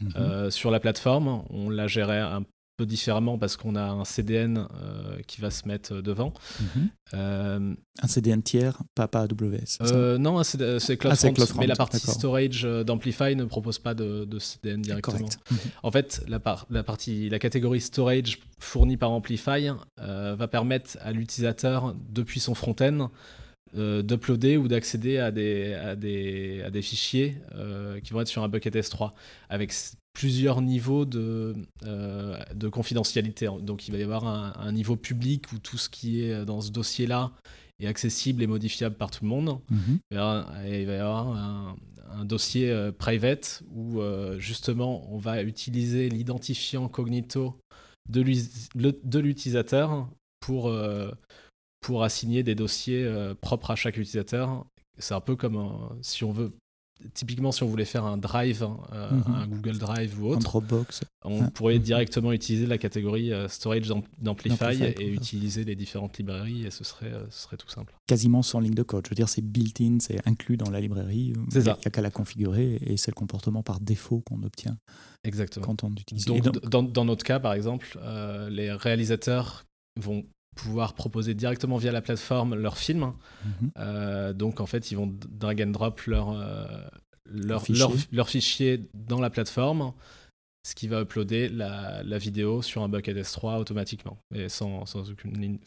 Mhm. 0.00 0.50
sur 0.50 0.70
la 0.70 0.80
plateforme. 0.80 1.44
On 1.50 1.70
la 1.70 1.86
gérait 1.86 2.20
un 2.20 2.44
peu 2.82 2.86
différemment 2.86 3.38
parce 3.38 3.56
qu'on 3.56 3.76
a 3.76 3.84
un 3.84 4.04
CDN 4.04 4.58
euh, 4.58 5.18
qui 5.26 5.40
va 5.40 5.50
se 5.50 5.68
mettre 5.68 6.00
devant. 6.00 6.32
Mhm. 6.60 6.88
Euh, 7.14 7.74
un 8.02 8.06
CDN 8.08 8.42
tiers, 8.42 8.82
pas, 8.94 9.06
pas 9.06 9.20
AWS 9.22 9.78
euh, 9.82 10.18
Non, 10.18 10.42
c'est 10.42 10.96
CloudFront, 10.96 11.34
ah, 11.38 11.54
mais 11.58 11.66
la 11.66 11.76
partie 11.76 11.98
storage 11.98 12.62
d'Amplify 12.62 13.36
ne 13.36 13.44
propose 13.44 13.78
pas 13.78 13.94
de, 13.94 14.26
CDN 14.38 14.82
directement. 14.82 15.28
Mhm. 15.50 15.58
En 15.82 15.90
fait, 15.90 16.24
la, 16.26 16.40
la, 16.70 16.82
partie, 16.82 17.28
la 17.28 17.38
catégorie 17.38 17.80
storage 17.80 18.40
fournie 18.58 18.96
par 18.96 19.12
Amplify 19.12 19.68
va 19.98 20.48
permettre 20.48 20.98
à 21.02 21.12
l'utilisateur, 21.12 21.94
depuis 22.10 22.40
son 22.40 22.54
front-end, 22.54 23.10
d'uploader 23.74 24.56
ou 24.56 24.68
d'accéder 24.68 25.18
à 25.18 25.30
des, 25.30 25.74
à, 25.74 25.96
des, 25.96 26.62
à 26.66 26.70
des 26.70 26.82
fichiers 26.82 27.36
qui 28.02 28.12
vont 28.12 28.20
être 28.20 28.28
sur 28.28 28.42
un 28.42 28.48
bucket 28.48 28.74
S3 28.74 29.12
avec 29.48 29.72
plusieurs 30.12 30.60
niveaux 30.60 31.04
de, 31.04 31.54
euh, 31.84 32.38
de 32.54 32.68
confidentialité. 32.68 33.48
Donc 33.60 33.88
il 33.88 33.92
va 33.92 33.98
y 33.98 34.02
avoir 34.02 34.26
un, 34.26 34.72
niveau 34.72 34.96
public 34.96 35.52
où 35.52 35.58
tout 35.58 35.78
ce 35.78 35.88
qui 35.88 36.22
est 36.22 36.44
dans 36.44 36.60
ce 36.60 36.70
dossier-là 36.70 37.32
est 37.80 37.86
accessible 37.86 38.42
et 38.42 38.46
modifiable 38.46 38.96
par 38.96 39.10
tout 39.10 39.24
le 39.24 39.30
monde. 39.30 39.60
Mhm. 39.70 39.98
il, 40.10 40.16
va 40.16 40.66
y 40.66 40.96
avoir 40.96 41.28
un, 41.28 41.76
dossier 42.24 42.70
euh, 42.70 42.92
private 42.92 43.62
où 43.70 44.00
euh, 44.00 44.38
justement 44.38 45.10
on 45.12 45.18
va 45.18 45.42
utiliser 45.42 46.10
l'identifiant 46.10 46.88
cognito 46.88 47.58
de 48.08 48.20
l'utilisateur 49.18 50.08
pour, 50.40 50.74
pour 51.80 52.02
assigner 52.02 52.42
des 52.42 52.56
dossiers 52.56 53.08
propres 53.40 53.70
à 53.70 53.76
chaque 53.76 53.96
utilisateur. 53.96 54.66
C'est 54.98 55.14
un 55.14 55.20
peu 55.20 55.36
comme 55.36 55.96
si 56.02 56.24
on 56.24 56.32
veut 56.32 56.52
typiquement, 57.14 57.52
si 57.52 57.62
on 57.62 57.66
voulait 57.66 57.84
faire 57.84 58.04
un 58.04 58.16
Drive, 58.16 58.66
euh, 58.92 59.10
mhm. 59.10 59.34
un 59.34 59.46
Google 59.46 59.78
Drive 59.78 60.22
ou 60.22 60.28
autre, 60.28 60.40
Dropbox. 60.40 61.02
on 61.24 61.48
pourrait 61.50 61.76
mhm. 61.76 61.82
directement 61.82 62.32
utiliser 62.32 62.66
la 62.66 62.78
catégorie 62.78 63.32
euh, 63.32 63.48
storage 63.48 63.92
d'Amplify 64.18 64.82
et 64.82 65.08
utiliser 65.08 65.64
les 65.64 65.74
différentes 65.74 66.18
librairies 66.18 66.66
et 66.66 66.70
ce 66.70 66.84
serait, 66.84 67.12
euh, 67.12 67.24
ce 67.30 67.42
serait 67.42 67.56
tout 67.56 67.68
simple. 67.68 67.94
Quasiment 68.06 68.42
sans 68.42 68.60
ligne 68.60 68.74
de 68.74 68.82
code. 68.82 69.06
Je 69.06 69.10
veux 69.10 69.16
dire, 69.16 69.28
c'est 69.28 69.42
built-in, 69.42 69.98
c'est 70.00 70.26
inclus 70.26 70.56
dans 70.56 70.70
la 70.70 70.80
librairie. 70.80 71.32
Il 71.54 71.60
n'y 71.60 71.68
a, 71.68 71.74
qu'à 71.74 72.02
la 72.02 72.10
configurer 72.10 72.78
et 72.80 72.96
c'est 72.96 73.10
le 73.10 73.16
comportement 73.16 73.62
par 73.62 73.80
défaut 73.80 74.20
qu'on 74.20 74.42
obtient. 74.42 74.76
Exactement. 75.24 75.66
Quand 75.66 75.84
on 75.84 75.90
utilise. 75.92 76.24
Donc, 76.24 76.42
Dans, 76.64 76.82
dans, 76.82 77.04
notre 77.04 77.24
cas, 77.24 77.40
par 77.40 77.52
exemple, 77.52 77.98
les 78.50 78.72
réalisateurs 78.72 79.64
vont 80.00 80.24
pouvoir 80.54 80.94
proposer 80.94 81.34
directement 81.34 81.76
via 81.76 81.92
la 81.92 82.02
plateforme 82.02 82.54
leur 82.54 82.76
film. 82.76 83.12
Mhm. 83.44 83.70
Euh, 83.78 84.32
donc 84.32 84.60
en 84.60 84.66
fait, 84.66 84.90
ils 84.90 84.96
vont 84.96 85.12
drag 85.28 85.62
and 85.62 85.70
drop 85.70 86.00
leur, 86.02 86.30
euh, 86.30 86.66
leur, 87.26 87.62
fichier. 87.62 87.86
Leur, 88.12 88.28
fichier 88.28 88.88
dans 88.94 89.20
la 89.20 89.30
plateforme, 89.30 89.92
ce 90.66 90.74
qui 90.74 90.88
va 90.88 91.00
uploader 91.02 91.48
la, 91.48 92.02
la 92.02 92.18
vidéo 92.18 92.62
sur 92.62 92.82
un 92.82 92.88
bucket 92.88 93.16
S3 93.16 93.58
automatiquement 93.58 94.18
et 94.34 94.48
sans, 94.48 94.86
sans 94.86 95.10
aucune 95.10 95.38
ligne, 95.38 95.58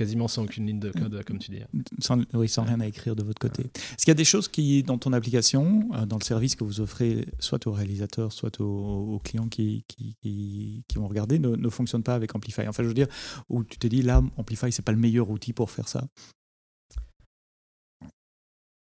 quasiment 0.00 0.28
sans 0.28 0.44
aucune 0.44 0.66
ligne 0.66 0.80
de 0.80 0.90
code, 0.90 1.22
comme 1.26 1.38
tu 1.38 1.50
dis. 1.50 1.60
Sans, 1.98 2.22
oui, 2.32 2.48
sans 2.48 2.64
rien 2.64 2.80
à 2.80 2.86
écrire 2.86 3.14
de 3.14 3.22
votre 3.22 3.38
côté. 3.38 3.64
Est-ce 3.64 3.96
qu'il 3.98 4.08
y 4.08 4.10
a 4.12 4.14
des 4.14 4.24
choses 4.24 4.48
qui, 4.48 4.82
dans 4.82 4.96
ton 4.96 5.12
application, 5.12 5.90
euh, 5.92 6.06
dans 6.06 6.16
le 6.16 6.24
service 6.24 6.56
que 6.56 6.64
vous 6.64 6.80
offrez, 6.80 7.26
soit 7.38 7.66
aux 7.66 7.72
réalisateurs, 7.72 8.32
soit 8.32 8.62
aux, 8.62 9.20
clients 9.22 9.48
qui, 9.48 9.84
qui, 9.88 10.16
qui, 10.22 10.96
vont 10.96 11.06
regarder, 11.06 11.38
ne, 11.38 11.54
ne 11.54 11.68
fonctionnent 11.68 12.02
pas 12.02 12.14
avec 12.14 12.34
Amplify? 12.34 12.66
Enfin, 12.66 12.82
je 12.82 12.88
veux 12.88 12.94
dire, 12.94 13.08
où 13.50 13.62
tu 13.62 13.76
t'es 13.76 13.90
dit, 13.90 14.00
là, 14.00 14.22
Amplify, 14.38 14.72
c'est 14.72 14.80
pas 14.80 14.92
le 14.92 14.98
meilleur 14.98 15.28
outil 15.28 15.52
pour 15.52 15.70
faire 15.70 15.86
ça 15.86 16.06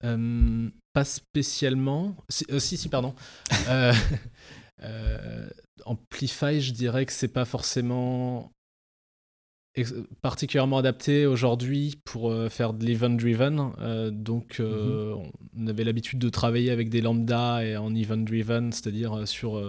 euh, 0.04 0.70
Pas 0.92 1.06
spécialement. 1.06 2.18
Si, 2.28 2.46
euh, 2.52 2.60
si, 2.60 2.90
pardon. 2.90 3.16
Amplify, 5.86 6.60
je 6.60 6.74
dirais 6.74 7.06
que 7.06 7.14
c'est 7.14 7.30
pas 7.30 7.46
forcément 7.46 8.52
particulièrement 10.22 10.78
adapté 10.78 11.26
aujourd'hui 11.26 12.00
pour 12.06 12.32
euh, 12.32 12.50
faire 12.50 12.74
de 12.74 12.86
l'event-driven. 12.86 13.72
Euh, 13.80 14.10
donc, 14.12 14.58
euh, 14.60 15.16
mhm. 15.16 15.32
on 15.60 15.68
avait 15.68 15.84
l'habitude 15.84 16.20
de 16.20 16.30
travailler 16.30 16.72
avec 16.72 16.90
des 16.90 17.02
lambda 17.02 17.64
et 17.64 17.78
en 17.78 17.94
event-driven, 17.94 18.72
c'est-à-dire 18.72 19.28
sur 19.28 19.62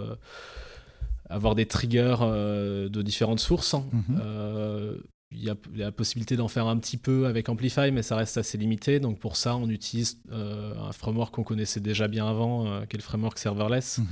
avoir 1.29 1.55
des 1.55 1.65
triggers 1.65 2.17
de 2.21 3.01
différentes 3.01 3.39
sources. 3.39 3.73
Mhm. 3.73 5.01
Il 5.31 5.43
y, 5.43 5.49
a 5.49 5.55
la 5.75 5.91
possibilité 5.91 6.37
d'en 6.37 6.47
faire 6.47 6.67
un 6.67 6.77
petit 6.77 6.95
peu 6.95 7.25
avec 7.25 7.49
Amplify, 7.49 7.91
mais 7.91 8.01
ça 8.01 8.15
reste 8.15 8.37
assez 8.37 8.57
limité. 8.57 9.01
Donc 9.01 9.19
pour 9.19 9.35
ça, 9.35 9.57
on 9.57 9.69
utilise 9.69 10.21
un 10.31 10.93
framework 10.93 11.35
qu'on 11.35 11.43
connaissait 11.43 11.81
déjà 11.81 12.07
bien 12.07 12.25
avant, 12.25 12.63
qui 12.85 12.95
est 12.95 12.99
le 12.99 13.03
framework 13.03 13.37
serverless. 13.37 13.97
Mhm. 13.97 14.07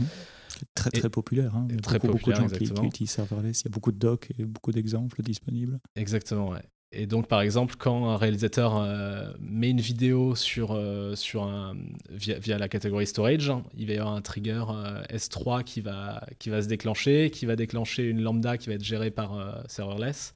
Très 0.74 0.92
très 0.92 1.10
populaire. 1.10 1.56
Hein. 1.56 1.68
Il 1.70 1.76
y 1.76 1.78
a 1.78 1.82
très 1.82 2.00
beaucoup, 2.00 2.18
populaire, 2.18 2.42
beaucoup 2.42 2.60
de 2.60 2.66
gens 2.66 2.74
qui, 2.76 2.88
utilisent 2.88 3.12
serverless. 3.12 3.62
Il 3.62 3.66
y 3.66 3.68
a 3.68 3.72
beaucoup 3.72 3.92
de 3.92 3.98
docs 3.98 4.30
et 4.38 4.46
beaucoup 4.46 4.72
d'exemples 4.72 5.22
disponibles. 5.22 5.80
Exactement, 5.96 6.50
ouais. 6.50 6.64
Et 6.98 7.08
donc, 7.08 7.28
par 7.28 7.42
exemple, 7.42 7.76
quand 7.78 8.10
un 8.10 8.16
réalisateur 8.16 8.78
euh, 8.78 9.32
met 9.40 9.70
une 9.70 9.82
vidéo 9.82 10.34
sur, 10.36 10.72
euh, 10.72 11.14
sur 11.16 11.44
un, 11.44 11.76
via, 12.10 12.40
via, 12.40 12.58
la 12.58 12.70
catégorie 12.70 13.06
storage, 13.06 13.52
il 13.78 13.88
va 13.88 13.94
y 13.94 13.98
avoir 13.98 14.14
un 14.14 14.22
trigger 14.22 14.64
euh, 14.70 15.04
S3 15.14 15.64
qui 15.64 15.82
va, 15.82 16.26
qui 16.40 16.50
va 16.50 16.62
se 16.62 16.68
déclencher, 16.68 17.32
qui 17.32 17.46
va 17.46 17.58
déclencher 17.58 18.04
une 18.04 18.22
lambda 18.22 18.58
qui 18.58 18.70
va 18.70 18.76
être 18.76 18.84
gérée 18.84 19.12
par 19.12 19.64
serverless, 19.68 20.36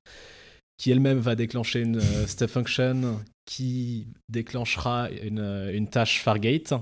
qui 0.78 0.92
elle-même 0.92 1.20
va 1.20 1.36
déclencher 1.36 1.82
une 1.82 2.02
step 2.28 2.50
function 2.50 3.22
qui 3.46 4.08
déclenchera 4.28 5.10
une, 5.24 5.70
une 5.74 5.88
tâche 5.88 6.22
Fargate 6.22 6.74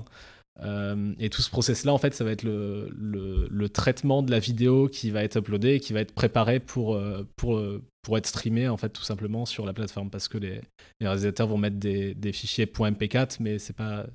euh, 0.62 1.14
et 1.18 1.30
tout 1.30 1.42
ce 1.42 1.50
process-là, 1.50 1.92
en 1.92 1.98
fait, 1.98 2.14
ça 2.14 2.24
va 2.24 2.32
être 2.32 2.42
le, 2.42 3.68
traitement 3.68 4.22
de 4.22 4.30
la 4.30 4.38
vidéo 4.38 4.88
qui 4.88 5.10
va 5.10 5.22
être 5.22 5.38
uploadée 5.38 5.74
et 5.74 5.80
qui 5.80 5.92
va 5.92 6.00
être 6.00 6.14
préparé 6.14 6.58
pour, 6.58 6.94
euh, 6.94 7.24
euh, 7.44 7.82
pour 8.02 8.18
être 8.18 8.26
streamé, 8.26 8.68
en 8.68 8.76
fait, 8.76 8.88
tout 8.88 9.02
simplement 9.02 9.46
sur 9.46 9.66
la 9.66 9.72
plateforme. 9.72 10.10
Parce 10.10 10.26
que 10.26 10.38
les, 10.38 10.60
les 11.00 11.06
réalisateurs 11.06 11.46
vont 11.46 11.58
mettre 11.58 11.76
des, 11.76 12.14
des 12.14 12.32
fichiers 12.32 12.66
.mp4, 12.66 13.36
mais 13.40 13.58
c'est 13.58 13.76
pas 13.76 14.06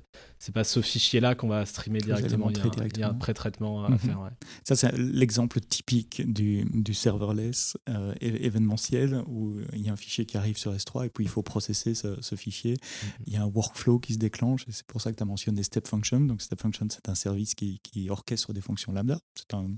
c'est 0.44 0.52
pas 0.52 0.64
ce 0.64 0.82
fichier-là 0.82 1.34
qu'on 1.34 1.48
va 1.48 1.64
streamer 1.64 2.00
directement. 2.00 2.50
Il 2.50 2.98
y, 2.98 3.02
a 3.02 3.08
un, 3.08 3.14
pré-traitement 3.14 3.86
à 3.86 3.88
mhm. 3.88 3.98
faire. 3.98 4.30
Ça, 4.62 4.76
c'est 4.76 4.94
l'exemple 4.96 5.58
typique 5.58 6.20
du, 6.30 6.64
du 6.64 6.92
serverless 6.92 7.78
événementiel 8.20 9.22
où 9.26 9.56
il 9.72 9.80
y 9.80 9.88
a 9.88 9.92
un 9.94 9.96
fichier 9.96 10.26
qui 10.26 10.36
arrive 10.36 10.58
sur 10.58 10.74
S3 10.74 11.06
et 11.06 11.08
puis 11.08 11.24
il 11.24 11.28
faut 11.28 11.42
processer 11.42 11.94
ce, 11.94 12.20
ce 12.20 12.34
fichier. 12.34 12.72
Mhm. 12.72 13.10
Il 13.26 13.32
y 13.32 13.36
a 13.36 13.42
un 13.42 13.46
workflow 13.46 13.98
qui 13.98 14.12
se 14.12 14.18
déclenche 14.18 14.68
et 14.68 14.72
c'est 14.72 14.86
pour 14.86 15.00
ça 15.00 15.12
que 15.12 15.16
tu 15.16 15.22
as 15.22 15.26
mentionné 15.26 15.62
step 15.62 15.88
function. 15.88 16.20
Donc, 16.20 16.42
Step 16.42 16.60
Function, 16.60 16.86
c'est 16.90 17.08
un 17.08 17.14
service 17.14 17.54
qui, 17.54 17.80
orchestre 18.10 18.52
des 18.52 18.60
fonctions 18.60 18.92
lambda. 18.92 19.18
C'est 19.34 19.54
un, 19.54 19.68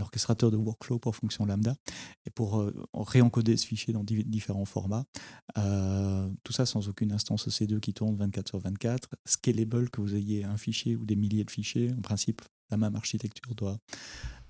orchestrateur 0.00 0.50
de 0.50 0.58
workflow 0.58 0.98
pour 0.98 1.16
fonctions 1.16 1.46
lambda. 1.46 1.76
Et 2.26 2.30
pour 2.30 2.60
euh, 2.60 2.74
réencoder 2.92 3.56
ce 3.56 3.66
fichier 3.66 3.94
dans 3.94 4.04
différents 4.04 4.66
formats. 4.66 5.04
Euh, 5.56 6.28
tout 6.42 6.52
ça 6.52 6.66
sans 6.66 6.88
aucune 6.88 7.12
instance 7.12 7.48
EC2 7.48 7.80
qui 7.80 7.94
tourne 7.94 8.16
24 8.16 8.48
sur 8.48 8.58
24. 8.58 9.08
Scalable, 9.24 9.88
que 9.94 10.00
vous 10.00 10.14
ayez 10.14 10.44
un 10.44 10.56
fichier 10.56 10.96
ou 10.96 11.04
des 11.06 11.16
milliers 11.16 11.44
de 11.44 11.50
fichiers. 11.50 11.92
En 11.92 12.02
principe, 12.02 12.42
la 12.70 12.76
même 12.76 12.94
architecture 12.96 13.54
doit, 13.54 13.78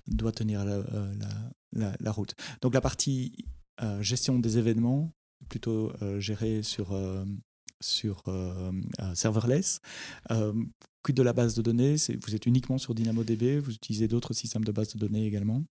doit 0.07 0.31
tenir 0.31 0.65
la, 0.65 0.73
euh, 0.73 2.11
route. 2.11 2.35
Donc, 2.61 2.73
la 2.73 2.81
partie 2.81 3.45
gestion 3.99 4.39
des 4.39 4.57
événements, 4.57 5.11
plutôt 5.49 5.91
gérée 6.19 6.63
sur 6.63 6.95
sur 7.81 8.23
euh, 8.27 8.71
serverless. 9.13 9.79
Euh, 10.31 10.53
quid 11.03 11.15
de 11.15 11.23
la 11.23 11.33
base 11.33 11.55
de 11.55 11.61
données 11.61 11.95
Vous 12.25 12.35
êtes 12.35 12.45
uniquement 12.45 12.77
sur 12.77 12.95
DynamoDB 12.95 13.59
Vous 13.59 13.73
utilisez 13.73 14.07
d'autres 14.07 14.33
systèmes 14.33 14.63
de 14.63 14.71
base 14.71 14.93
de 14.93 14.99
données 14.99 15.25
également? 15.25 15.63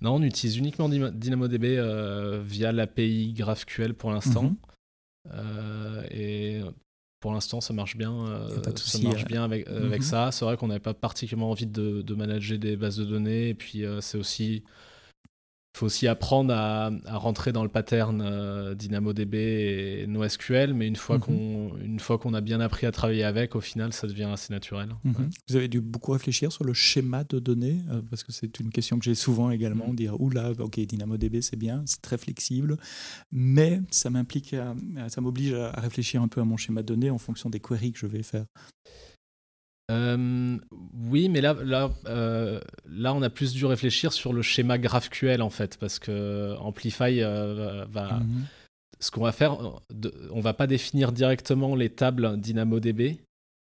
Non, 0.00 0.16
on 0.16 0.22
utilise 0.22 0.56
uniquement 0.58 0.88
DynamoDB 0.88 1.64
euh, 1.64 2.42
via 2.42 2.70
l'API 2.72 3.32
GraphQL 3.32 3.94
pour 3.94 4.10
l'instant. 4.10 4.54
Mhm. 5.24 6.04
et 6.12 6.60
pour 7.26 7.34
l'instant, 7.34 7.60
ça 7.60 7.74
marche 7.74 7.96
bien. 7.96 8.14
ça 8.76 8.98
marche 9.00 9.24
bien 9.24 9.42
avec, 9.42 9.66
avec 9.66 10.00
mhm. 10.00 10.06
ça. 10.06 10.30
C'est 10.30 10.44
vrai 10.44 10.56
qu'on 10.56 10.68
n'avait 10.68 10.78
pas 10.78 10.94
particulièrement 10.94 11.50
envie 11.50 11.66
de, 11.66 12.00
de, 12.00 12.14
manager 12.14 12.56
des 12.56 12.76
bases 12.76 12.98
de 12.98 13.04
données. 13.04 13.48
Et 13.48 13.54
puis, 13.54 13.84
c'est 14.00 14.16
aussi 14.16 14.62
faut 15.76 15.86
aussi 15.86 16.08
apprendre 16.08 16.54
à, 16.54 16.90
rentrer 17.06 17.52
dans 17.52 17.62
le 17.62 17.68
pattern 17.68 18.22
euh, 18.22 18.74
DynamoDB 18.74 19.34
et 19.34 20.06
NoSQL, 20.06 20.72
mais 20.72 20.86
une 20.86 20.96
fois 20.96 21.18
mhm. 21.18 21.98
qu'on 21.98 22.16
qu'on 22.18 22.34
a 22.34 22.40
bien 22.40 22.60
appris 22.60 22.86
à 22.86 22.92
travailler 22.92 23.24
avec, 23.24 23.54
au 23.54 23.60
final, 23.60 23.92
ça 23.92 24.06
devient 24.06 24.30
assez 24.32 24.52
naturel. 24.52 24.88
Mhm. 25.04 25.30
Vous 25.48 25.56
avez 25.56 25.68
dû 25.68 25.82
beaucoup 25.82 26.12
réfléchir 26.12 26.50
sur 26.50 26.64
le 26.64 26.72
schéma 26.72 27.24
de 27.24 27.38
données, 27.38 27.80
euh, 27.90 28.00
parce 28.08 28.24
que 28.24 28.32
c'est 28.32 28.58
une 28.58 28.70
question 28.70 28.98
que 28.98 29.04
j'ai 29.04 29.14
souvent 29.14 29.50
également, 29.50 29.88
mhm. 29.88 29.96
dire, 29.96 30.20
oula, 30.20 30.52
ok, 30.58 30.80
DynamoDB, 30.80 31.42
c'est 31.42 31.56
bien, 31.56 31.82
c'est 31.84 32.00
très 32.00 32.16
flexible, 32.16 32.78
mais 33.30 33.82
ça 33.90 34.08
m'implique, 34.08 34.56
ça 35.08 35.20
m'oblige 35.20 35.52
à 35.52 35.78
réfléchir 35.80 36.22
un 36.22 36.28
peu 36.28 36.40
à 36.40 36.44
mon 36.44 36.56
schéma 36.56 36.82
de 36.82 36.86
données 36.86 37.10
en 37.10 37.18
fonction 37.18 37.50
des 37.50 37.60
queries 37.60 37.92
que 37.92 37.98
je 37.98 38.06
vais 38.06 38.22
faire. 38.22 38.46
Euh, 39.90 40.58
oui, 41.10 41.28
mais 41.28 41.40
là, 41.40 41.54
là, 41.62 41.90
euh, 42.06 42.60
là, 42.88 43.14
on 43.14 43.22
a 43.22 43.30
plus 43.30 43.52
dû 43.52 43.66
réfléchir 43.66 44.12
sur 44.12 44.32
le 44.32 44.42
schéma 44.42 44.78
GraphQL 44.78 45.42
en 45.42 45.50
fait, 45.50 45.76
parce 45.78 45.98
que 45.98 46.56
Amplify 46.58 47.22
euh, 47.22 47.84
va. 47.90 48.14
Mhm. 48.20 48.46
Ce 48.98 49.10
qu'on 49.10 49.20
va 49.20 49.32
faire, 49.32 49.58
on 50.30 50.40
va 50.40 50.54
pas 50.54 50.66
définir 50.66 51.12
directement 51.12 51.76
les 51.76 51.90
tables 51.90 52.40
DynamoDB, 52.40 53.18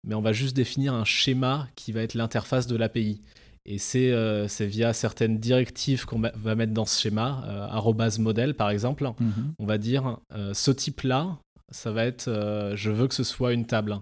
mais 0.06 0.14
on 0.14 0.20
va 0.20 0.32
juste 0.32 0.54
définir 0.54 0.94
un 0.94 1.04
schéma 1.04 1.66
qui 1.74 1.90
va 1.90 2.02
être 2.02 2.14
l'interface 2.14 2.68
de 2.68 2.76
l'API. 2.76 3.20
Et 3.66 3.78
c'est 3.78 4.12
via 4.60 4.92
certaines 4.92 5.38
directives 5.38 6.04
qu'on 6.04 6.20
va 6.20 6.54
mettre 6.54 6.72
dans 6.72 6.84
ce 6.84 7.00
schéma, 7.00 7.42
arrobas 7.68 8.18
model 8.20 8.54
par 8.54 8.70
exemple. 8.70 9.10
Mhm. 9.18 9.54
On 9.58 9.66
va 9.66 9.76
dire 9.76 10.18
ce 10.52 10.70
type-là, 10.70 11.36
ça 11.72 11.90
va 11.90 12.04
être 12.04 12.30
je 12.76 12.90
veux 12.92 13.08
que 13.08 13.14
ce 13.14 13.24
soit 13.24 13.54
une 13.54 13.66
table. 13.66 13.98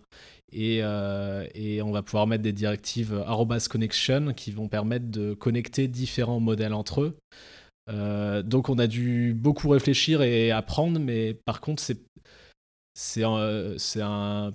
Euh, 0.54 1.46
et, 1.54 1.82
on 1.82 1.90
va 1.90 2.02
pouvoir 2.02 2.26
mettre 2.26 2.42
des 2.42 2.52
directives 2.52 3.22
arrobas 3.26 3.66
connection 3.70 4.32
qui 4.34 4.50
vont 4.50 4.68
permettre 4.68 5.06
de 5.06 5.34
connecter 5.34 5.88
différents 5.88 6.40
modèles 6.40 6.74
entre 6.74 7.02
eux. 7.02 7.16
Euh, 7.90 8.42
donc 8.42 8.68
on 8.68 8.78
a 8.78 8.86
dû 8.86 9.34
beaucoup 9.34 9.68
réfléchir 9.68 10.22
et 10.22 10.52
apprendre, 10.52 11.00
mais 11.00 11.34
par 11.34 11.60
contre 11.60 11.82
c'est 11.82 11.98
c'est 12.94 13.22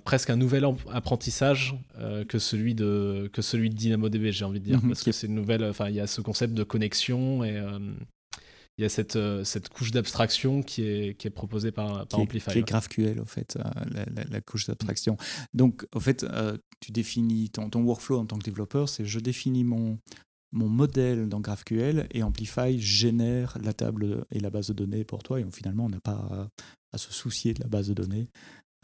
presque 0.04 0.30
un 0.30 0.36
nouvel 0.36 0.64
apprentissage 0.92 1.74
euh, 1.98 2.24
que 2.24 2.38
celui 2.38 2.76
de 2.76 3.28
que 3.32 3.42
celui 3.42 3.68
de 3.68 3.74
DynamoDB 3.74 4.30
j'ai 4.30 4.44
envie 4.44 4.60
de 4.60 4.64
dire 4.64 4.80
mhm. 4.80 4.88
parce 4.88 5.02
que 5.02 5.10
c'est 5.10 5.26
une 5.26 5.34
nouvelle 5.34 5.64
enfin 5.64 5.88
il 5.88 5.96
y 5.96 6.00
a 6.00 6.06
ce 6.06 6.20
concept 6.20 6.54
de 6.54 6.62
connexion 6.62 7.42
et 7.42 7.60
il 8.78 8.82
y 8.82 8.84
a 8.84 8.88
cette, 8.88 9.16
euh, 9.16 9.42
cette 9.42 9.68
couche 9.68 9.90
d'abstraction 9.90 10.62
qui 10.62 10.82
est, 10.82 11.18
qui 11.18 11.26
est 11.26 11.30
proposée 11.30 11.72
par, 11.72 12.06
par 12.06 12.20
Amplify. 12.20 12.52
qui 12.52 12.58
est 12.58 12.62
GraphQL, 12.62 13.20
au 13.20 13.24
fait, 13.24 13.56
euh, 13.56 14.04
la, 14.30 14.40
couche 14.40 14.66
d'abstraction. 14.66 15.16
Donc, 15.52 15.84
au 15.92 16.00
fait, 16.00 16.22
euh, 16.22 16.56
tu 16.78 16.92
définis 16.92 17.50
ton, 17.50 17.68
ton, 17.70 17.82
workflow 17.82 18.20
en 18.20 18.26
tant 18.26 18.38
que 18.38 18.44
développeur, 18.44 18.88
c'est 18.88 19.04
je 19.04 19.18
définis 19.18 19.64
mon, 19.64 19.98
mon 20.52 20.68
modèle 20.68 21.28
dans 21.28 21.40
GraphQL 21.40 22.06
et 22.12 22.22
Amplify 22.22 22.80
génère 22.80 23.58
la 23.60 23.72
table 23.72 24.24
et 24.30 24.38
la 24.38 24.50
base 24.50 24.68
de 24.68 24.74
données 24.74 25.04
pour 25.04 25.24
toi. 25.24 25.40
Et 25.40 25.46
finalement, 25.52 25.86
on 25.86 25.90
n'a 25.90 26.00
pas 26.00 26.48
à, 26.92 26.98
se 26.98 27.12
soucier 27.12 27.54
de 27.54 27.60
la 27.60 27.68
base 27.68 27.88
de 27.88 27.94
données. 27.94 28.28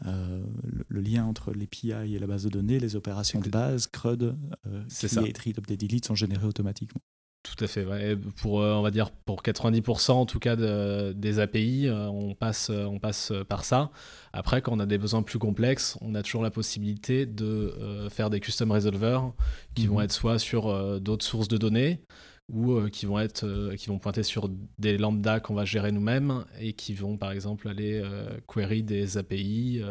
le, 0.03 0.99
lien 0.99 1.23
entre 1.23 1.53
l'API 1.53 1.91
et 2.15 2.19
la 2.19 2.27
base 2.27 2.43
de 2.43 2.49
données, 2.49 2.79
les 2.79 2.97
opérations 2.97 3.39
de 3.39 3.49
base, 3.49 3.87
CRUD, 3.87 4.35
create, 4.89 5.37
read, 5.37 5.57
update, 5.57 5.79
delete 5.79 6.05
sont 6.05 6.15
générées 6.15 6.47
automatiquement. 6.47 7.01
Tout 7.45 7.63
à 7.63 7.67
fait. 7.67 7.85
Pour, 8.41 8.61
euh, 8.61 8.73
on 8.73 8.81
va 8.81 8.89
dire, 8.89 9.11
pour 9.11 9.43
90% 9.43 10.11
en 10.13 10.25
tout 10.25 10.39
cas 10.39 10.55
des 10.55 11.39
API, 11.39 11.87
euh, 11.87 12.07
on, 12.07 12.33
passe, 12.33 12.71
euh, 12.71 12.85
on 12.85 12.97
passe 12.97 13.31
par 13.47 13.63
ça. 13.63 13.91
Après, 14.33 14.63
quand 14.63 14.73
on 14.73 14.79
a 14.79 14.87
des 14.87 14.97
besoins 14.97 15.21
plus 15.21 15.37
complexes, 15.37 15.95
on 16.01 16.15
a 16.15 16.23
toujours 16.23 16.41
la 16.41 16.49
possibilité 16.49 17.27
de 17.27 18.07
faire 18.09 18.31
des 18.31 18.39
custom 18.39 18.71
resolvers 18.71 19.31
qui 19.75 19.85
vont 19.85 19.99
mhm. 19.99 20.05
être 20.05 20.11
soit 20.11 20.39
sur 20.39 20.99
d'autres 20.99 21.23
sources 21.23 21.47
de 21.47 21.57
données 21.57 22.01
ou 22.51 22.81
qui, 22.89 23.05
vont 23.05 23.19
être, 23.19 23.75
qui 23.75 23.87
vont 23.87 23.99
pointer 23.99 24.23
sur 24.23 24.49
des 24.79 24.97
lambdas 24.97 25.39
qu'on 25.39 25.53
va 25.53 25.65
gérer 25.65 25.91
nous-mêmes 25.91 26.45
et 26.59 26.73
qui 26.73 26.93
vont 26.93 27.17
par 27.17 27.31
exemple 27.31 27.67
aller 27.67 28.03
query 28.47 28.83
des 28.83 29.17
API. 29.17 29.81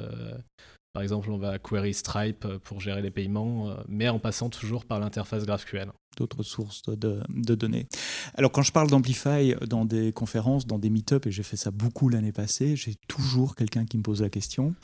par 0.92 1.02
exemple, 1.02 1.30
on 1.30 1.38
va 1.38 1.58
query 1.58 1.94
Stripe 1.94 2.46
pour 2.64 2.80
gérer 2.80 3.00
les 3.00 3.10
paiements, 3.10 3.74
mais 3.88 4.08
en 4.08 4.18
passant 4.18 4.50
toujours 4.50 4.84
par 4.84 5.00
l'interface 5.00 5.46
GraphQL 5.46 5.90
d'autres 6.16 6.42
sources 6.42 6.82
de, 6.88 7.22
données. 7.28 7.86
Alors 8.34 8.52
quand 8.52 8.62
je 8.62 8.72
parle 8.72 8.88
d'Amplify 8.88 9.54
dans 9.68 9.84
des 9.84 10.12
conférences, 10.12 10.66
dans 10.66 10.78
des 10.78 10.90
meet-up, 10.90 11.26
et 11.26 11.30
j'ai 11.30 11.42
fait 11.42 11.56
ça 11.56 11.70
beaucoup 11.70 12.08
l'année 12.08 12.32
passée, 12.32 12.76
j'ai 12.76 12.94
toujours 13.08 13.54
quelqu'un 13.54 13.84
qui 13.84 13.98
me 13.98 14.02
pose 14.02 14.22
la 14.22 14.30
question, 14.30 14.74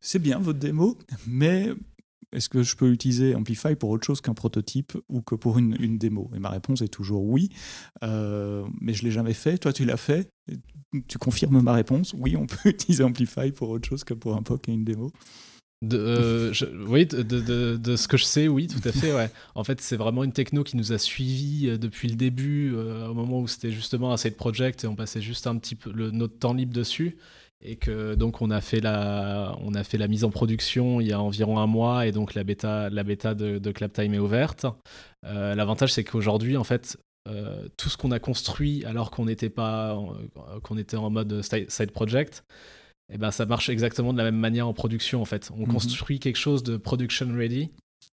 c'est 0.00 0.18
bien 0.18 0.38
votre 0.38 0.58
démo, 0.58 0.96
mais 1.26 1.72
est-ce 2.32 2.48
que 2.48 2.62
je 2.62 2.76
peux 2.76 2.90
utiliser 2.90 3.34
Amplify 3.34 3.74
pour 3.74 3.90
autre 3.90 4.06
chose 4.06 4.20
qu'un 4.20 4.34
prototype 4.34 4.92
ou 5.08 5.22
que 5.22 5.34
pour 5.34 5.58
une, 5.58 5.98
démo? 5.98 6.30
Et 6.34 6.38
ma 6.38 6.50
réponse 6.50 6.82
est 6.82 6.88
toujours 6.88 7.24
oui, 7.24 7.48
euh, 8.02 8.66
mais 8.80 8.92
je 8.92 9.02
ne 9.02 9.08
l'ai 9.08 9.12
jamais 9.12 9.32
fait. 9.32 9.58
Toi, 9.58 9.72
tu 9.72 9.84
l'as 9.84 9.96
fait. 9.96 10.30
Tu 11.06 11.18
confirmes 11.18 11.60
ma 11.62 11.72
réponse 11.72 12.14
Oui, 12.16 12.36
on 12.36 12.46
peut 12.46 12.56
utiliser 12.68 13.02
Amplify 13.02 13.50
pour 13.50 13.70
autre 13.70 13.88
chose 13.88 14.04
que 14.04 14.14
pour 14.14 14.36
un 14.36 14.42
POC 14.42 14.68
et 14.68 14.72
une 14.72 14.84
démo. 14.84 15.10
De, 15.80 15.96
euh, 15.96 16.52
oui, 16.88 17.06
de, 17.06 17.22
de, 17.22 17.76
de, 17.76 17.96
ce 17.96 18.08
que 18.08 18.16
je 18.16 18.24
sais, 18.24 18.48
oui, 18.48 18.66
tout 18.66 18.86
à 18.86 18.90
fait. 18.90 19.12
Ouais. 19.14 19.30
En 19.54 19.62
fait, 19.62 19.80
c'est 19.80 19.96
vraiment 19.96 20.24
une 20.24 20.32
techno 20.32 20.64
qui 20.64 20.76
nous 20.76 20.92
a 20.92 20.98
suivis 20.98 21.68
euh, 21.68 21.78
depuis 21.78 22.08
le 22.08 22.16
début, 22.16 22.74
euh, 22.74 23.06
au 23.06 23.14
moment 23.14 23.40
où 23.40 23.46
c'était 23.46 23.70
justement 23.70 24.12
un 24.12 24.16
side 24.16 24.34
project 24.36 24.82
et 24.82 24.88
on 24.88 24.96
passait 24.96 25.20
juste 25.20 25.46
un 25.46 25.56
petit 25.56 25.76
peu 25.76 25.92
le, 25.92 26.10
notre 26.10 26.36
temps 26.38 26.52
libre 26.52 26.72
dessus. 26.72 27.16
Et 27.60 27.76
que 27.76 28.14
donc 28.14 28.40
on 28.40 28.50
a 28.50 28.60
fait 28.60 28.80
la, 28.80 29.56
on 29.60 29.74
a 29.74 29.82
fait 29.82 29.98
la 29.98 30.06
mise 30.06 30.22
en 30.22 30.30
production 30.30 31.00
il 31.00 31.08
y 31.08 31.12
a 31.12 31.20
environ 31.20 31.58
un 31.58 31.66
mois 31.66 32.06
et 32.06 32.12
donc 32.12 32.34
la 32.34 32.44
bêta, 32.44 32.88
la 32.88 33.02
bêta 33.02 33.34
de, 33.34 33.58
de 33.58 33.72
Claptime 33.72 34.14
est 34.14 34.20
ouverte. 34.20 34.64
L'avantage 35.24 35.92
c'est 35.92 36.04
qu'aujourd'hui 36.04 36.56
en 36.56 36.62
fait 36.62 36.96
tout 37.76 37.88
ce 37.88 37.96
qu'on 37.96 38.12
a 38.12 38.20
construit 38.20 38.84
alors 38.84 39.10
qu'on 39.10 39.24
n'était 39.24 39.50
pas, 39.50 39.98
qu'on 40.62 40.78
était 40.78 40.96
en 40.96 41.10
mode 41.10 41.42
side 41.42 41.90
project, 41.90 42.44
et 43.10 43.14
eh 43.14 43.18
ben, 43.18 43.30
ça 43.30 43.46
marche 43.46 43.70
exactement 43.70 44.12
de 44.12 44.18
la 44.18 44.24
même 44.24 44.36
manière 44.36 44.68
en 44.68 44.74
production 44.74 45.22
en 45.22 45.24
fait. 45.24 45.50
On 45.56 45.60
mhm. 45.60 45.72
construit 45.72 46.20
quelque 46.20 46.36
chose 46.36 46.62
de 46.62 46.76
production 46.76 47.26
ready 47.34 47.70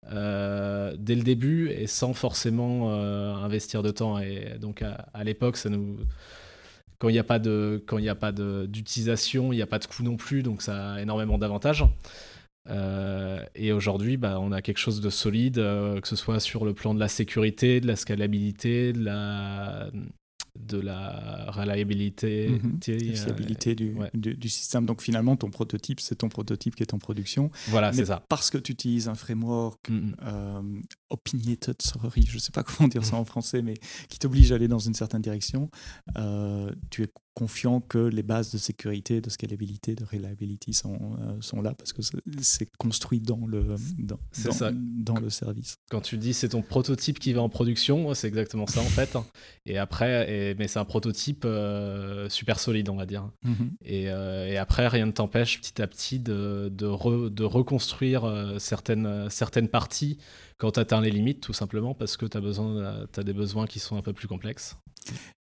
euh, 0.10 0.96
dès 0.98 1.16
le 1.16 1.24
début 1.24 1.70
et 1.70 1.86
sans 1.86 2.14
forcément 2.14 2.92
euh, 2.92 3.34
investir 3.34 3.84
de 3.84 3.92
temps. 3.92 4.20
Et 4.20 4.58
donc 4.58 4.82
à, 4.82 5.24
l'époque, 5.26 5.58
ça 5.58 5.70
nous 5.70 5.98
quand 6.98 7.10
il 7.10 7.12
n'y 7.12 7.20
a 7.20 7.26
pas 7.26 7.40
de 7.40 7.84
quand 7.86 7.98
il 7.98 8.04
n'y 8.04 8.10
a 8.10 8.16
pas 8.16 8.32
d'utilisation, 8.32 9.52
il 9.52 9.58
n'y 9.58 9.62
a 9.62 9.68
pas 9.68 9.80
de 9.80 9.86
coût 9.86 10.02
non 10.02 10.16
plus, 10.16 10.44
donc 10.44 10.62
ça 10.62 10.94
a 10.94 11.02
énormément 11.02 11.38
d'avantages. 11.38 11.84
Euh, 12.70 13.44
et 13.54 13.74
aujourd'hui, 13.74 14.16
bah, 14.16 14.40
on 14.40 14.54
a 14.54 14.62
quelque 14.62 14.78
chose 14.78 15.02
de 15.02 15.10
solide, 15.10 15.56
que 15.56 16.08
ce 16.08 16.16
soit 16.16 16.40
sur 16.40 16.64
le 16.64 16.74
plan 16.74 16.94
de 16.94 17.02
la 17.02 17.10
sécurité, 17.10 17.82
de 17.82 17.88
la 17.88 17.98
scalabilité, 17.98 18.94
de 18.94 19.04
la, 19.04 19.90
de 20.60 20.80
la 20.80 21.52
reliabilité, 21.52 22.50
mhm. 22.50 22.80
euh, 22.90 24.10
du, 24.14 24.36
du, 24.36 24.50
système. 24.50 24.86
Donc 24.86 25.02
finalement, 25.02 25.36
ton 25.36 25.50
prototype, 25.50 26.00
c'est 26.00 26.16
ton 26.16 26.30
prototype 26.30 26.76
qui 26.76 26.84
est 26.84 26.94
en 26.94 27.00
production. 27.00 27.52
Voilà, 27.68 27.94
c'est 27.94 28.06
ça. 28.06 28.24
Parce 28.30 28.50
que 28.50 28.58
tu 28.58 28.72
utilises 28.72 29.08
un 29.08 29.16
framework 29.16 29.90
mhm. 29.90 30.16
euh, 30.24 30.62
opinionated, 31.16 31.76
je 31.82 32.36
ne 32.36 32.40
sais 32.40 32.52
pas 32.52 32.64
comment 32.64 32.88
dire 32.88 33.04
ça 33.06 33.16
en 33.16 33.26
français, 33.26 33.62
mais 33.62 33.76
qui 34.10 34.20
t'oblige 34.20 34.52
à 34.52 34.56
aller 34.56 34.68
dans 34.68 34.80
une 34.80 34.94
certaine 34.94 35.22
direction, 35.22 35.70
euh, 36.18 36.72
tu 36.90 37.04
es 37.04 37.10
confiant 37.34 37.82
que 37.82 37.98
les 37.98 38.24
bases 38.24 38.54
de 38.54 38.58
sécurité, 38.58 39.20
de 39.20 39.30
scalabilité, 39.30 39.94
de 39.94 40.06
reliability 40.06 40.72
sont, 40.72 41.18
euh, 41.20 41.36
sont 41.42 41.62
là 41.62 41.74
parce 41.74 41.92
que 41.92 42.02
c'est 42.40 42.70
construit 42.78 43.20
dans 43.20 43.46
le, 43.46 43.76
dans, 43.98 44.18
dans, 44.72 45.20
le 45.20 45.30
service. 45.30 45.76
Quand 45.90 46.00
tu 46.00 46.18
dis 46.18 46.34
c'est 46.34 46.50
ton 46.50 46.62
prototype 46.62 47.20
qui 47.20 47.34
va 47.34 47.42
en 47.42 47.50
production, 47.50 48.14
c'est 48.14 48.30
exactement 48.30 48.68
ça 48.68 48.80
en 48.80 48.86
fait. 48.86 49.18
Et 49.66 49.78
après, 49.78 50.32
et, 50.32 50.56
mais 50.56 50.70
c'est 50.70 50.80
un 50.80 50.86
prototype 50.86 51.44
euh, 51.44 52.30
super 52.30 52.58
solide, 52.58 52.88
on 52.88 52.96
va 52.96 53.06
dire. 53.06 53.30
Mhm. 53.44 53.72
et, 53.84 54.04
et, 54.04 54.58
après, 54.58 54.88
rien 54.88 55.06
ne 55.06 55.12
t'empêche 55.12 55.60
petit 55.60 55.82
à 55.82 55.88
petit 55.88 56.20
de, 56.20 56.72
de, 56.74 57.30
de 57.30 57.44
reconstruire 57.44 58.56
certaines, 58.60 59.30
certaines 59.30 59.68
parties 59.68 60.18
quand 60.58 60.72
tu 60.72 60.80
atteins 60.80 61.02
les 61.02 61.12
limites, 61.12 61.42
tout 61.42 61.54
simplement 61.54 61.94
parce 61.94 62.18
que 62.18 62.26
tu 62.26 62.38
as, 62.38 62.42
besoin, 62.42 63.06
as 63.16 63.24
des 63.24 63.34
besoins 63.34 63.68
qui 63.68 63.80
sont 63.80 63.98
un 63.98 64.02
peu 64.02 64.14
plus 64.14 64.28
complexes. 64.28 64.78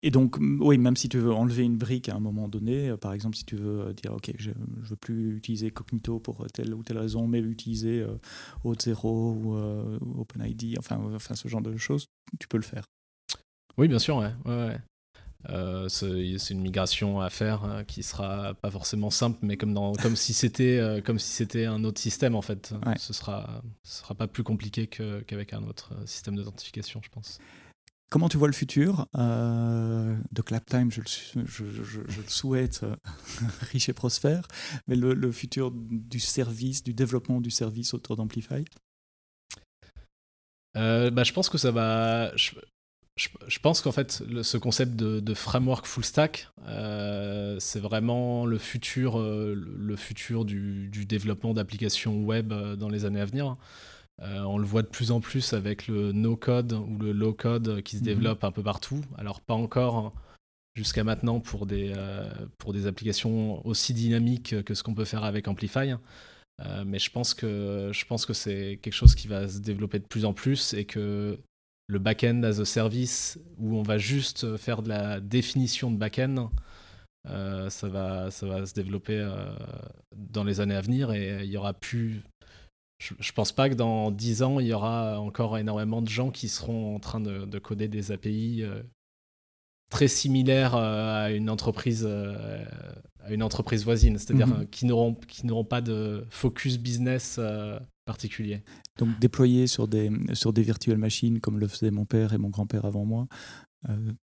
Et 0.05 0.11
donc, 0.11 0.37
oui, 0.39 0.77
même 0.77 0.95
si 0.95 1.09
tu 1.09 1.17
veux 1.17 1.33
enlever 1.33 1.63
une 1.63 1.77
brique 1.77 2.09
à 2.09 2.15
un 2.15 2.19
moment 2.19 2.47
donné, 2.47 2.89
euh, 2.89 2.97
par 2.97 3.13
exemple, 3.13 3.35
si 3.35 3.43
tu 3.43 3.55
veux 3.55 3.87
euh, 3.87 3.93
dire, 3.93 4.13
OK, 4.13 4.31
je 4.37 4.51
ne 4.51 4.85
veux 4.85 4.95
plus 4.95 5.35
utiliser 5.35 5.71
Cognito 5.71 6.19
pour 6.19 6.45
telle 6.53 6.75
ou 6.75 6.83
telle 6.83 6.99
raison, 6.99 7.27
mais 7.27 7.39
utiliser 7.39 8.01
euh, 8.01 8.15
Auth0 8.63 9.03
ou 9.03 10.19
OpenID, 10.19 10.77
enfin, 10.77 10.99
enfin, 11.15 11.33
ce 11.33 11.47
genre 11.47 11.63
de 11.63 11.75
choses, 11.77 12.05
tu 12.39 12.47
peux 12.47 12.57
le 12.57 12.63
faire. 12.63 12.85
Oui, 13.79 13.87
bien 13.87 13.97
sûr, 13.97 14.17
ouais. 14.17 14.31
ouais, 14.45 14.77
c'est 15.89 16.49
une 16.51 16.61
migration 16.61 17.21
à 17.21 17.29
faire 17.29 17.63
hein, 17.63 17.83
qui 17.83 18.03
sera 18.03 18.53
pas 18.55 18.71
forcément 18.71 19.09
simple, 19.09 19.39
mais 19.41 19.57
comme, 19.57 19.73
dans, 19.73 19.93
comme 19.93 20.15
si 20.15 20.33
c'était 20.33 21.01
comme 21.05 21.19
si 21.19 21.31
c'était 21.31 21.65
un 21.65 21.83
autre 21.83 22.01
système 22.01 22.35
en 22.35 22.41
fait. 22.41 22.73
Ce 22.97 23.13
sera 23.13 23.61
ce 23.83 23.99
sera 23.99 24.15
pas 24.15 24.27
plus 24.27 24.43
compliqué 24.43 24.87
qu'avec 24.87 25.53
un 25.53 25.63
autre 25.63 25.93
système 26.05 26.35
d'authentification, 26.35 27.01
je 27.03 27.09
pense. 27.09 27.39
Comment 28.11 28.29
tu 28.29 28.37
vois 28.37 28.47
le 28.47 28.53
futur 28.53 29.07
euh, 29.15 30.15
de 30.31 30.41
Claptime, 30.41 30.91
je 30.91 31.01
le, 31.01 31.45
je, 31.45 31.65
je, 31.83 31.99
le 32.21 32.27
souhaite 32.27 32.83
euh, 32.83 32.95
riche 33.71 33.89
et 33.89 33.93
prospère, 33.93 34.47
mais 34.87 34.95
le, 34.95 35.31
futur 35.31 35.71
du 35.73 36.19
service, 36.19 36.83
du 36.83 36.93
développement 36.93 37.41
du 37.41 37.49
service 37.49 37.93
autour 37.95 38.15
d'Amplify? 38.15 38.63
Euh, 40.77 41.09
bah, 41.09 41.23
Je 41.23 41.33
pense 41.33 41.49
que 41.49 41.57
ça 41.57 41.71
va. 41.71 42.35
Je, 42.35 42.51
je 43.17 43.59
pense 43.59 43.81
qu'en 43.81 43.91
fait, 43.93 44.23
ce 44.41 44.57
concept 44.57 44.95
de, 44.95 45.33
framework 45.33 45.85
full 45.85 46.03
stack, 46.03 46.49
euh, 46.67 47.57
c'est 47.59 47.79
vraiment 47.79 48.45
le 48.45 48.57
futur, 48.57 49.17
le 49.19 49.95
futur 49.95 50.43
du, 50.43 50.89
du 50.89 51.05
développement 51.05 51.53
d'applications 51.53 52.21
web 52.23 52.53
dans 52.53 52.89
les 52.89 53.05
années 53.05 53.21
à 53.21 53.25
venir. 53.25 53.57
Euh, 54.21 54.39
on 54.43 54.57
le 54.57 54.65
voit 54.65 54.81
de 54.81 54.87
plus 54.87 55.11
en 55.11 55.19
plus 55.19 55.53
avec 55.53 55.87
le 55.87 56.13
no-code 56.13 56.73
ou 56.73 56.97
le 56.97 57.11
low-code 57.11 57.81
qui 57.81 57.97
se 57.97 58.01
mhm. 58.01 58.05
développe 58.05 58.43
un 58.43 58.51
peu 58.51 58.63
partout. 58.63 59.01
Alors 59.17 59.41
pas 59.41 59.53
encore 59.53 59.97
hein, 59.97 60.13
jusqu'à 60.75 61.03
maintenant 61.03 61.39
pour 61.39 61.65
des, 61.65 61.93
euh, 61.95 62.29
pour 62.57 62.71
des 62.73 62.87
applications 62.87 63.65
aussi 63.65 63.93
dynamiques 63.93 64.63
que 64.63 64.73
ce 64.73 64.83
qu'on 64.83 64.93
peut 64.93 65.05
faire 65.05 65.23
avec 65.23 65.47
Amplify. 65.47 65.93
Euh, 66.61 66.83
mais 66.85 66.99
je 66.99 67.11
pense 67.11 67.33
que, 67.33 67.89
je 67.91 68.05
pense 68.05 68.25
que 68.25 68.33
c'est 68.33 68.79
quelque 68.81 68.93
chose 68.93 69.15
qui 69.15 69.27
va 69.27 69.49
se 69.49 69.59
développer 69.59 69.99
de 69.99 70.05
plus 70.05 70.23
en 70.23 70.33
plus 70.33 70.73
et 70.73 70.85
que 70.85 71.37
le 71.87 71.99
back-end 71.99 72.43
as 72.43 72.59
a 72.59 72.65
service, 72.65 73.39
où 73.57 73.77
on 73.77 73.83
va 73.83 73.97
juste 73.97 74.57
faire 74.57 74.81
de 74.81 74.89
la 74.89 75.19
définition 75.19 75.91
de 75.91 75.97
back-end, 75.97 76.49
ça, 77.25 77.89
va, 77.89 78.31
ça 78.31 78.47
va 78.47 78.65
se 78.65 78.73
développer 78.73 79.27
dans 80.15 80.43
les 80.43 80.61
années 80.61 80.75
à 80.75 80.81
venir. 80.81 81.11
Et 81.11 81.43
il 81.43 81.49
y 81.49 81.57
aura 81.57 81.73
plus 81.73 82.23
je, 82.97 83.13
ne 83.13 83.33
pense 83.33 83.51
pas 83.51 83.69
que 83.69 83.75
dans 83.75 84.11
10 84.11 84.43
ans, 84.43 84.59
il 84.59 84.67
y 84.67 84.73
aura 84.73 85.19
encore 85.19 85.57
énormément 85.57 86.01
de 86.01 86.07
gens 86.07 86.31
qui 86.31 86.47
seront 86.47 86.95
en 86.95 86.99
train 86.99 87.19
de, 87.19 87.59
coder 87.59 87.87
des 87.87 88.11
API 88.11 88.63
euh, 88.63 88.81
très 89.91 90.07
similaires 90.07 90.75
euh, 90.75 91.25
à 91.25 91.31
une 91.31 91.49
entreprise, 91.49 92.05
euh, 92.07 92.63
à 93.23 93.33
une 93.33 93.43
entreprise 93.43 93.83
voisine, 93.83 94.17
c'est-à-dire 94.17 94.47
qui 94.71 94.85
n'auront 94.85 95.15
qui 95.15 95.45
n'auront 95.45 95.65
pas 95.65 95.81
de 95.81 96.25
focus 96.29 96.77
business 96.77 97.39
particulier. 98.05 98.63
Donc 98.97 99.19
déployer 99.19 99.67
sur 99.67 99.87
des 99.87 100.11
sur 100.33 100.53
des 100.53 100.63
machines 100.95 101.39
comme 101.39 101.59
le 101.59 101.67
faisaient 101.67 101.91
mon 101.91 102.05
père 102.05 102.33
et 102.33 102.37
mon 102.37 102.49
grand-père 102.49 102.85
avant 102.85 103.05
moi, 103.05 103.27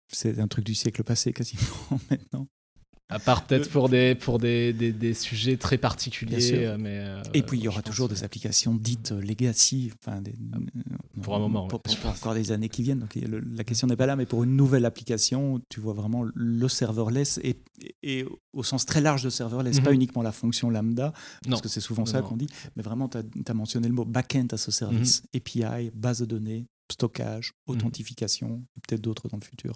c'est 0.09 0.39
un 0.39 0.49
truc 0.49 0.65
du 0.65 0.75
siècle 0.75 1.03
passé 1.03 1.33
quasiment 1.33 1.63
maintenant. 2.11 2.49
À 3.11 3.19
part 3.19 3.47
peut-être 3.47 3.69
pour, 3.69 3.91
des, 3.91 4.15
pour 4.15 4.39
des, 4.39 4.73
des, 4.73 5.15
sujets 5.15 5.59
très 5.59 5.77
particuliers. 5.77 6.55
Euh, 6.55 6.79
mais, 6.79 7.01
euh, 7.01 7.23
et 7.35 7.43
puis 7.43 7.59
il 7.59 7.65
y 7.65 7.69
aura 7.69 7.83
toujours 7.83 8.09
des 8.09 8.25
applications 8.25 8.75
dites 8.75 9.13
legacy. 9.13 9.93
Enfin, 10.01 10.23
des, 10.23 10.35
ah, 10.55 10.59
pour 11.23 11.37
un 11.37 11.39
moment. 11.39 11.69
Pour, 11.69 11.83
encore 12.07 12.35
des 12.35 12.51
années 12.51 12.71
qui 12.71 12.83
viennent. 12.83 13.01
Donc 13.01 13.19
la 13.55 13.65
question 13.65 13.87
n'est 13.87 13.97
pas 13.97 14.07
là, 14.07 14.17
mais 14.17 14.25
pour 14.25 14.43
une 14.43 14.57
nouvelle 14.57 14.87
application, 14.87 15.61
tu 15.69 15.81
vois 15.81 15.93
vraiment 15.93 16.25
le 16.35 16.69
serverless 16.69 17.39
et, 17.43 17.61
et 18.03 18.25
au 18.55 18.63
sens 18.63 18.87
très 18.87 19.01
large 19.01 19.23
de 19.23 19.31
serverless, 19.31 19.81
pas 19.81 19.91
mhm. 19.91 19.97
uniquement 19.97 20.23
la 20.23 20.33
fonction 20.33 20.71
lambda, 20.71 21.13
parce 21.49 21.61
que 21.61 21.69
c'est 21.69 21.81
souvent 21.81 22.07
ça 22.07 22.23
qu'on 22.23 22.37
dit, 22.37 22.49
mais 22.77 22.83
vraiment 22.83 23.09
tu 23.09 23.19
as, 23.19 23.55
mentionné 23.55 23.89
le 23.89 23.95
mot 23.95 24.05
backend 24.05 24.53
à 24.53 24.57
ce 24.57 24.71
service, 24.71 25.23
mhm. 25.35 25.41
API, 25.41 25.91
base 25.95 26.21
de 26.21 26.27
données, 26.27 26.67
stockage, 26.91 27.53
mhm. 27.67 27.75
authentification, 27.75 28.65
et 28.77 28.81
peut-être 28.81 29.03
d'autres 29.03 29.29
dans 29.29 29.37
le 29.37 29.45
futur 29.45 29.75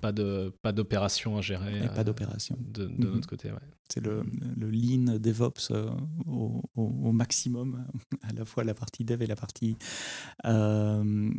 pas 0.00 0.12
de 0.12 0.52
pas 0.62 0.72
d'opération 0.72 1.36
à 1.36 1.40
gérer. 1.40 1.86
pas 1.88 2.00
euh, 2.00 2.04
d'opération. 2.04 2.56
De, 2.60 2.86
de 2.86 3.06
mhm. 3.06 3.14
notre 3.14 3.28
côté, 3.28 3.50
ouais. 3.50 3.58
C'est 3.90 4.04
le, 4.04 4.22
le, 4.58 4.70
lean 4.70 5.18
DevOps 5.18 5.70
euh, 5.70 5.88
au, 6.26 6.62
au, 6.76 7.10
maximum, 7.12 7.86
à 8.22 8.34
la 8.34 8.44
fois 8.44 8.62
la 8.62 8.74
partie 8.74 9.02
dev 9.02 9.22
et 9.22 9.26
la 9.26 9.34
partie 9.34 9.76
euh, 10.44 11.30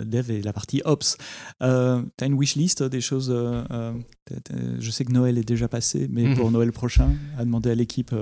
dev 0.00 0.30
et 0.30 0.42
la 0.42 0.52
partie 0.52 0.82
ops. 0.84 1.16
tu 1.58 1.64
as 1.64 2.26
une 2.26 2.34
wishlist 2.34 2.82
des 2.82 3.00
choses. 3.00 3.30
je 3.30 4.90
sais 4.90 5.04
que 5.06 5.12
Noël 5.12 5.38
est 5.38 5.48
déjà 5.48 5.68
passé, 5.68 6.06
mais 6.10 6.34
pour 6.34 6.50
Noël 6.50 6.70
prochain, 6.72 7.14
à 7.38 7.44
demander 7.44 7.70
à 7.70 7.74
l'équipe 7.74 8.14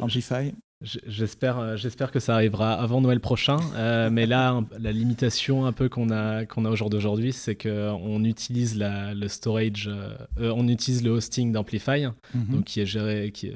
Amplify. 0.00 0.52
J'espère, 0.82 1.58
euh, 1.58 1.76
j'espère 1.76 2.10
que 2.10 2.20
ça 2.20 2.34
arrivera 2.34 2.74
avant 2.74 3.00
Noël 3.00 3.18
prochain. 3.18 3.58
Euh, 3.76 4.10
mais 4.10 4.26
là, 4.26 4.60
la 4.78 4.92
limitation 4.92 5.64
un 5.64 5.72
peu 5.72 5.88
qu'on 5.88 6.10
a, 6.10 6.44
qu'on 6.44 6.66
a 6.66 6.70
au 6.70 6.76
jour 6.76 6.90
d'aujourd'hui, 6.90 7.32
c'est 7.32 7.54
qu'on 7.54 8.22
utilise 8.24 8.76
la, 8.76 9.14
le 9.14 9.26
storage, 9.28 9.88
euh, 9.88 10.14
on 10.38 10.68
utilise 10.68 11.02
le 11.02 11.12
hosting 11.12 11.50
d'Amplify, 11.50 12.08
mhm. 12.34 12.44
donc 12.50 12.64
qui 12.64 12.80
est 12.80 12.86
géré, 12.86 13.30
qui 13.32 13.52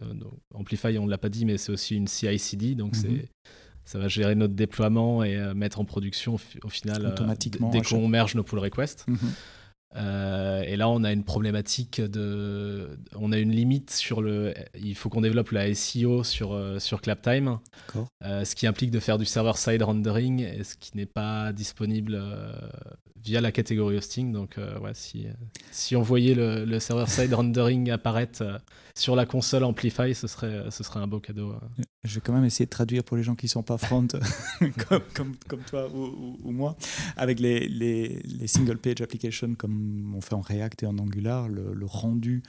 Amplify, 0.54 0.96
on 0.98 1.04
ne 1.04 1.10
l'a 1.10 1.18
pas 1.18 1.28
dit, 1.28 1.44
mais 1.44 1.58
c'est 1.58 1.72
aussi 1.72 1.94
une 1.94 2.08
CI/CD, 2.08 2.74
donc 2.74 2.96
c'est 2.96 3.08
mhm. 3.08 3.22
ça 3.84 3.98
va 3.98 4.08
gérer 4.08 4.34
notre 4.34 4.54
déploiement 4.54 5.22
et 5.22 5.52
mettre 5.54 5.78
en 5.78 5.84
production 5.84 6.36
au, 6.64 6.68
final 6.70 7.06
automatiquement 7.06 7.68
dès 7.68 7.82
qu'on 7.82 8.08
merge 8.08 8.34
nos 8.34 8.44
pull 8.44 8.60
requests. 8.60 9.04
Mhm. 9.06 9.18
Euh, 9.96 10.62
et 10.62 10.76
là, 10.76 10.88
on 10.88 11.02
a 11.02 11.12
une 11.12 11.24
problématique 11.24 12.00
de. 12.00 12.98
On 13.16 13.32
a 13.32 13.38
une 13.38 13.50
limite 13.50 13.90
sur 13.90 14.22
le. 14.22 14.54
Il 14.74 14.94
faut 14.94 15.08
qu'on 15.08 15.20
développe 15.20 15.50
la 15.50 15.74
SEO 15.74 16.22
sur, 16.22 16.52
euh, 16.52 16.78
sur 16.78 17.00
ClapTime. 17.00 17.58
Euh, 18.24 18.44
ce 18.44 18.54
qui 18.54 18.66
implique 18.66 18.90
de 18.90 19.00
faire 19.00 19.18
du 19.18 19.24
server-side 19.24 19.82
rendering, 19.82 20.40
et 20.40 20.62
ce 20.62 20.76
qui 20.76 20.96
n'est 20.96 21.06
pas 21.06 21.52
disponible 21.52 22.22
via 23.24 23.40
la 23.40 23.52
catégorie 23.52 23.96
hosting. 23.96 24.32
Donc, 24.32 24.56
ouais, 24.56 24.92
si, 24.94 25.26
si 25.70 25.96
on 25.96 26.02
voyait 26.02 26.34
le, 26.34 26.78
server-side 26.78 27.32
rendering 27.34 27.90
apparaître 27.90 28.60
sur 28.94 29.16
la 29.16 29.26
console 29.26 29.64
Amplify, 29.64 30.14
ce 30.14 30.26
serait, 30.26 30.70
ce 30.70 30.82
serait 30.82 31.00
un 31.00 31.06
beau 31.06 31.20
cadeau. 31.20 31.54
Je 32.04 32.14
vais 32.16 32.20
quand 32.20 32.32
même 32.32 32.44
essayer 32.44 32.64
de 32.64 32.70
traduire 32.70 33.04
pour 33.04 33.16
les 33.16 33.22
gens 33.22 33.34
qui 33.34 33.46
ne 33.46 33.50
sont 33.50 33.62
pas 33.62 33.78
front, 33.78 34.06
comme, 34.88 35.02
comme, 35.14 35.36
comme, 35.46 35.60
toi 35.60 35.88
ou, 35.92 36.50
moi, 36.50 36.76
avec 37.16 37.40
les, 37.40 37.68
les, 37.68 38.20
les 38.24 38.46
single-page 38.46 39.00
applications 39.00 39.54
comme 39.54 40.14
on 40.14 40.20
fait 40.20 40.34
en 40.34 40.40
React 40.40 40.82
et 40.82 40.86
en 40.86 40.98
Angular, 40.98 41.48
le, 41.48 41.74
rendu 41.86 42.42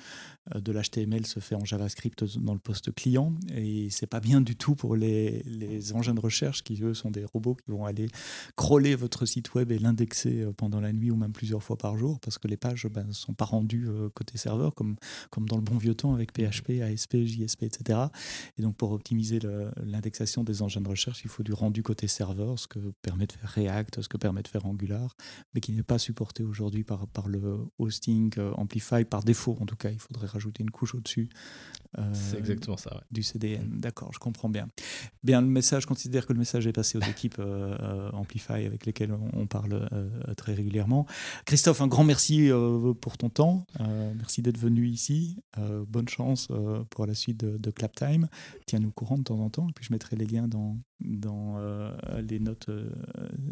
euh, 0.56 0.60
de 0.60 0.72
l'HTML 0.72 1.26
se 1.26 1.40
fait 1.40 1.56
en 1.56 1.66
JavaScript 1.66 2.24
dans 2.38 2.54
le 2.54 2.60
poste 2.60 2.94
client 2.94 3.34
et 3.56 3.90
c'est 3.90 4.08
pas 4.08 4.20
bien 4.20 4.42
du 4.42 4.56
tout 4.56 4.76
pour 4.76 4.96
les, 4.96 5.44
les, 5.46 5.94
engins 5.94 6.14
de 6.14 6.20
recherche 6.20 6.64
qui 6.64 6.82
eux 6.84 6.94
sont 6.94 7.12
des 7.12 7.26
robots 7.26 7.56
qui 7.56 7.72
vont 7.72 7.86
aller 7.86 8.08
crawler 8.56 8.96
votre 8.96 9.26
site 9.26 9.54
web 9.54 9.72
et 9.72 9.80
l'indexer 9.80 10.42
euh, 10.42 10.54
pendant 10.62 10.80
la 10.80 10.94
nuit 10.94 11.10
ou 11.10 11.16
même 11.16 11.32
plusieurs 11.32 11.64
fois 11.64 11.76
par 11.76 11.98
jour 11.98 12.20
parce 12.20 12.38
que 12.38 12.48
les 12.48 12.56
pages 12.56 12.86
ne 12.86 12.90
ben, 12.90 13.12
sont 13.14 13.34
pas 13.34 13.46
rendues 13.46 13.90
euh, 13.90 14.10
côté 14.10 14.38
serveur 14.38 14.76
comme, 14.76 14.96
comme 15.32 15.50
dans 15.50 15.56
le 15.56 15.64
bon 15.64 15.76
vieux 15.76 15.96
temps 15.96 16.14
avec 16.14 16.34
PHP, 16.34 16.84
ASP, 16.84 17.18
JSP, 17.26 17.64
etc. 17.64 18.00
Et 18.60 18.62
donc 18.62 18.76
pour 18.76 18.92
optimiser 18.92 19.40
l'indexation 19.84 20.44
des 20.44 20.62
engins 20.62 20.82
de 20.82 20.88
recherche, 20.88 21.24
il 21.24 21.32
faut 21.32 21.42
du 21.42 21.52
rendu 21.52 21.82
côté 21.82 22.08
serveur, 22.08 22.60
ce 22.60 22.68
que 22.68 22.78
permet 23.02 23.26
de 23.26 23.32
faire 23.32 23.50
React, 23.50 24.02
ce 24.04 24.08
que 24.08 24.18
permet 24.18 24.44
de 24.44 24.48
faire 24.48 24.68
Angular, 24.68 25.16
mais 25.56 25.62
qui 25.62 25.72
n'est 25.72 25.82
pas 25.82 25.98
supporté 25.98 26.44
aujourd'hui 26.44 26.84
par, 26.84 27.08
par 27.08 27.28
le 27.28 27.58
hosting 27.80 28.32
Amplify 28.56 29.04
par 29.04 29.24
défaut 29.24 29.58
en 29.60 29.66
tout 29.66 29.76
cas. 29.76 29.90
Il 29.90 30.00
faudrait 30.00 30.28
rajouter 30.28 30.62
une 30.62 30.70
couche 30.70 30.94
au-dessus. 30.94 31.30
Euh, 31.98 32.10
c'est 32.14 32.38
exactement 32.38 32.78
ça. 32.78 33.04
Du 33.12 33.24
CDN. 33.24 33.68
Mm. 33.68 33.80
D'accord, 33.80 34.12
je 34.14 34.20
comprends 34.20 34.50
bien. 34.50 34.68
Bien, 35.24 35.42
le 35.42 35.48
message, 35.48 35.86
considère 35.86 36.26
que 36.26 36.34
le 36.34 36.40
message 36.40 36.68
est 36.68 36.74
passé 36.74 36.98
aux 36.98 37.02
équipes 37.02 37.40
euh, 37.40 37.76
euh, 37.82 38.12
Amplify 38.12 38.66
avec 38.66 38.86
lesquelles 38.86 39.12
on, 39.34 39.48
parle 39.48 39.90
très 40.38 40.51
régulièrement. 40.54 41.06
Christophe, 41.46 41.82
un 41.82 41.88
grand 41.88 42.04
merci 42.04 42.50
pour 43.02 43.18
ton 43.18 43.30
temps. 43.30 43.66
merci 44.16 44.42
d'être 44.42 44.58
venu 44.58 44.88
ici. 44.88 45.38
bonne 45.88 46.08
chance 46.08 46.48
pour 46.90 47.06
la 47.06 47.14
suite 47.14 47.38
de, 47.38 47.58
de 47.58 47.72
Claptime. 47.72 48.28
Tiens-nous 48.66 48.92
courant 48.92 49.18
de 49.18 49.24
temps 49.24 49.40
en 49.40 49.50
temps. 49.50 49.68
Et 49.70 49.74
puis 49.74 49.86
je 49.86 49.94
mettrai 49.94 50.16
les 50.16 50.26
liens 50.26 50.48
dans, 50.48 50.78
dans 51.00 51.58
les 52.22 52.40
notes 52.40 52.70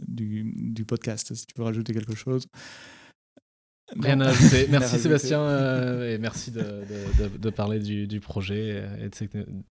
du, 0.07 0.53
du 0.55 0.85
podcast 0.85 1.33
si 1.33 1.45
tu 1.45 1.53
veux 1.57 1.63
rajouter 1.63 1.93
quelque 1.93 2.15
chose. 2.15 2.47
Rien 3.97 4.21
à 4.21 4.29
ajouter. 4.29 4.67
Merci 4.69 4.99
Sébastien 4.99 5.41
euh, 5.41 6.13
et 6.13 6.17
merci 6.17 6.51
de, 6.51 6.59
de, 6.59 7.37
de, 7.37 7.49
parler 7.49 7.79
du, 7.79 8.07
du, 8.07 8.19
projet 8.19 8.83
et 9.01 9.09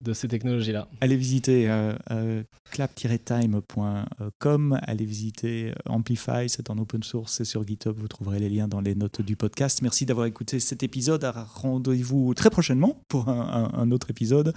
de, 0.01 0.13
ces 0.13 0.29
technologies-là. 0.29 0.89
Allez 1.01 1.17
visiter 1.17 1.69
euh, 1.69 1.95
euh, 2.11 2.43
clap-time.com, 2.71 4.79
allez 4.83 5.05
visiter 5.05 5.73
Amplify, 5.87 6.49
c'est 6.49 6.71
en 6.71 6.79
open 6.79 7.03
source, 7.03 7.35
c'est 7.35 7.45
sur 7.45 7.67
GitHub, 7.67 7.97
vous 7.99 8.09
trouverez 8.09 8.39
les 8.39 8.49
liens 8.49 8.69
dans 8.69 8.81
les 8.81 8.95
notes 8.95 9.21
du 9.21 9.37
podcast. 9.37 9.83
Merci 9.83 10.07
d'avoir 10.07 10.27
écouté 10.27 10.61
cet 10.61 10.83
épisode. 10.83 11.31
Rendez-vous 11.55 12.33
très 12.35 12.51
prochainement 12.51 13.03
pour 13.09 13.29
un, 13.29 13.71
un, 13.75 13.91
autre 13.91 14.11
épisode. 14.11 14.55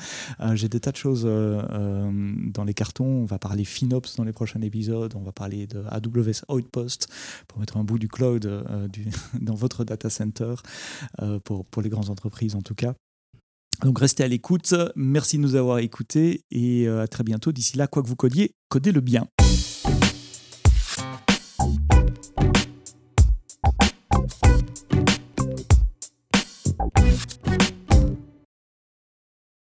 J'ai 0.53 0.69
des 0.69 0.79
tas 0.79 0.91
de 0.91 0.97
choses 0.97 1.23
dans 1.23 2.63
les 2.63 2.73
cartons. 2.73 3.05
On 3.05 3.25
va 3.25 3.39
parler 3.39 3.65
FinOps 3.65 4.15
dans 4.17 4.23
les 4.23 4.33
prochains 4.33 4.61
épisodes. 4.61 5.13
On 5.15 5.23
va 5.23 5.31
parler 5.31 5.67
de 5.67 5.83
AWS 5.89 6.43
Outpost 6.47 7.07
pour 7.47 7.59
mettre 7.59 7.77
un 7.77 7.83
bout 7.83 7.99
du 7.99 8.07
cloud 8.07 8.47
du 8.91 9.05
dans 9.49 9.55
votre 9.55 9.83
data 9.83 10.09
center, 10.09 10.55
euh, 11.21 11.39
pour, 11.43 11.65
pour 11.65 11.81
les 11.81 11.89
grandes 11.89 12.09
entreprises 12.09 12.55
en 12.55 12.61
tout 12.61 12.75
cas. 12.75 12.93
Donc 13.83 13.99
restez 13.99 14.23
à 14.23 14.27
l'écoute, 14.27 14.75
merci 14.95 15.37
de 15.37 15.41
nous 15.41 15.55
avoir 15.55 15.79
écoutés 15.79 16.43
et 16.51 16.87
euh, 16.87 17.01
à 17.01 17.07
très 17.07 17.23
bientôt. 17.23 17.51
D'ici 17.51 17.77
là, 17.77 17.87
quoi 17.87 18.03
que 18.03 18.07
vous 18.07 18.15
codiez, 18.15 18.51
codez 18.67 18.91
le 18.91 19.01
bien. 19.01 19.27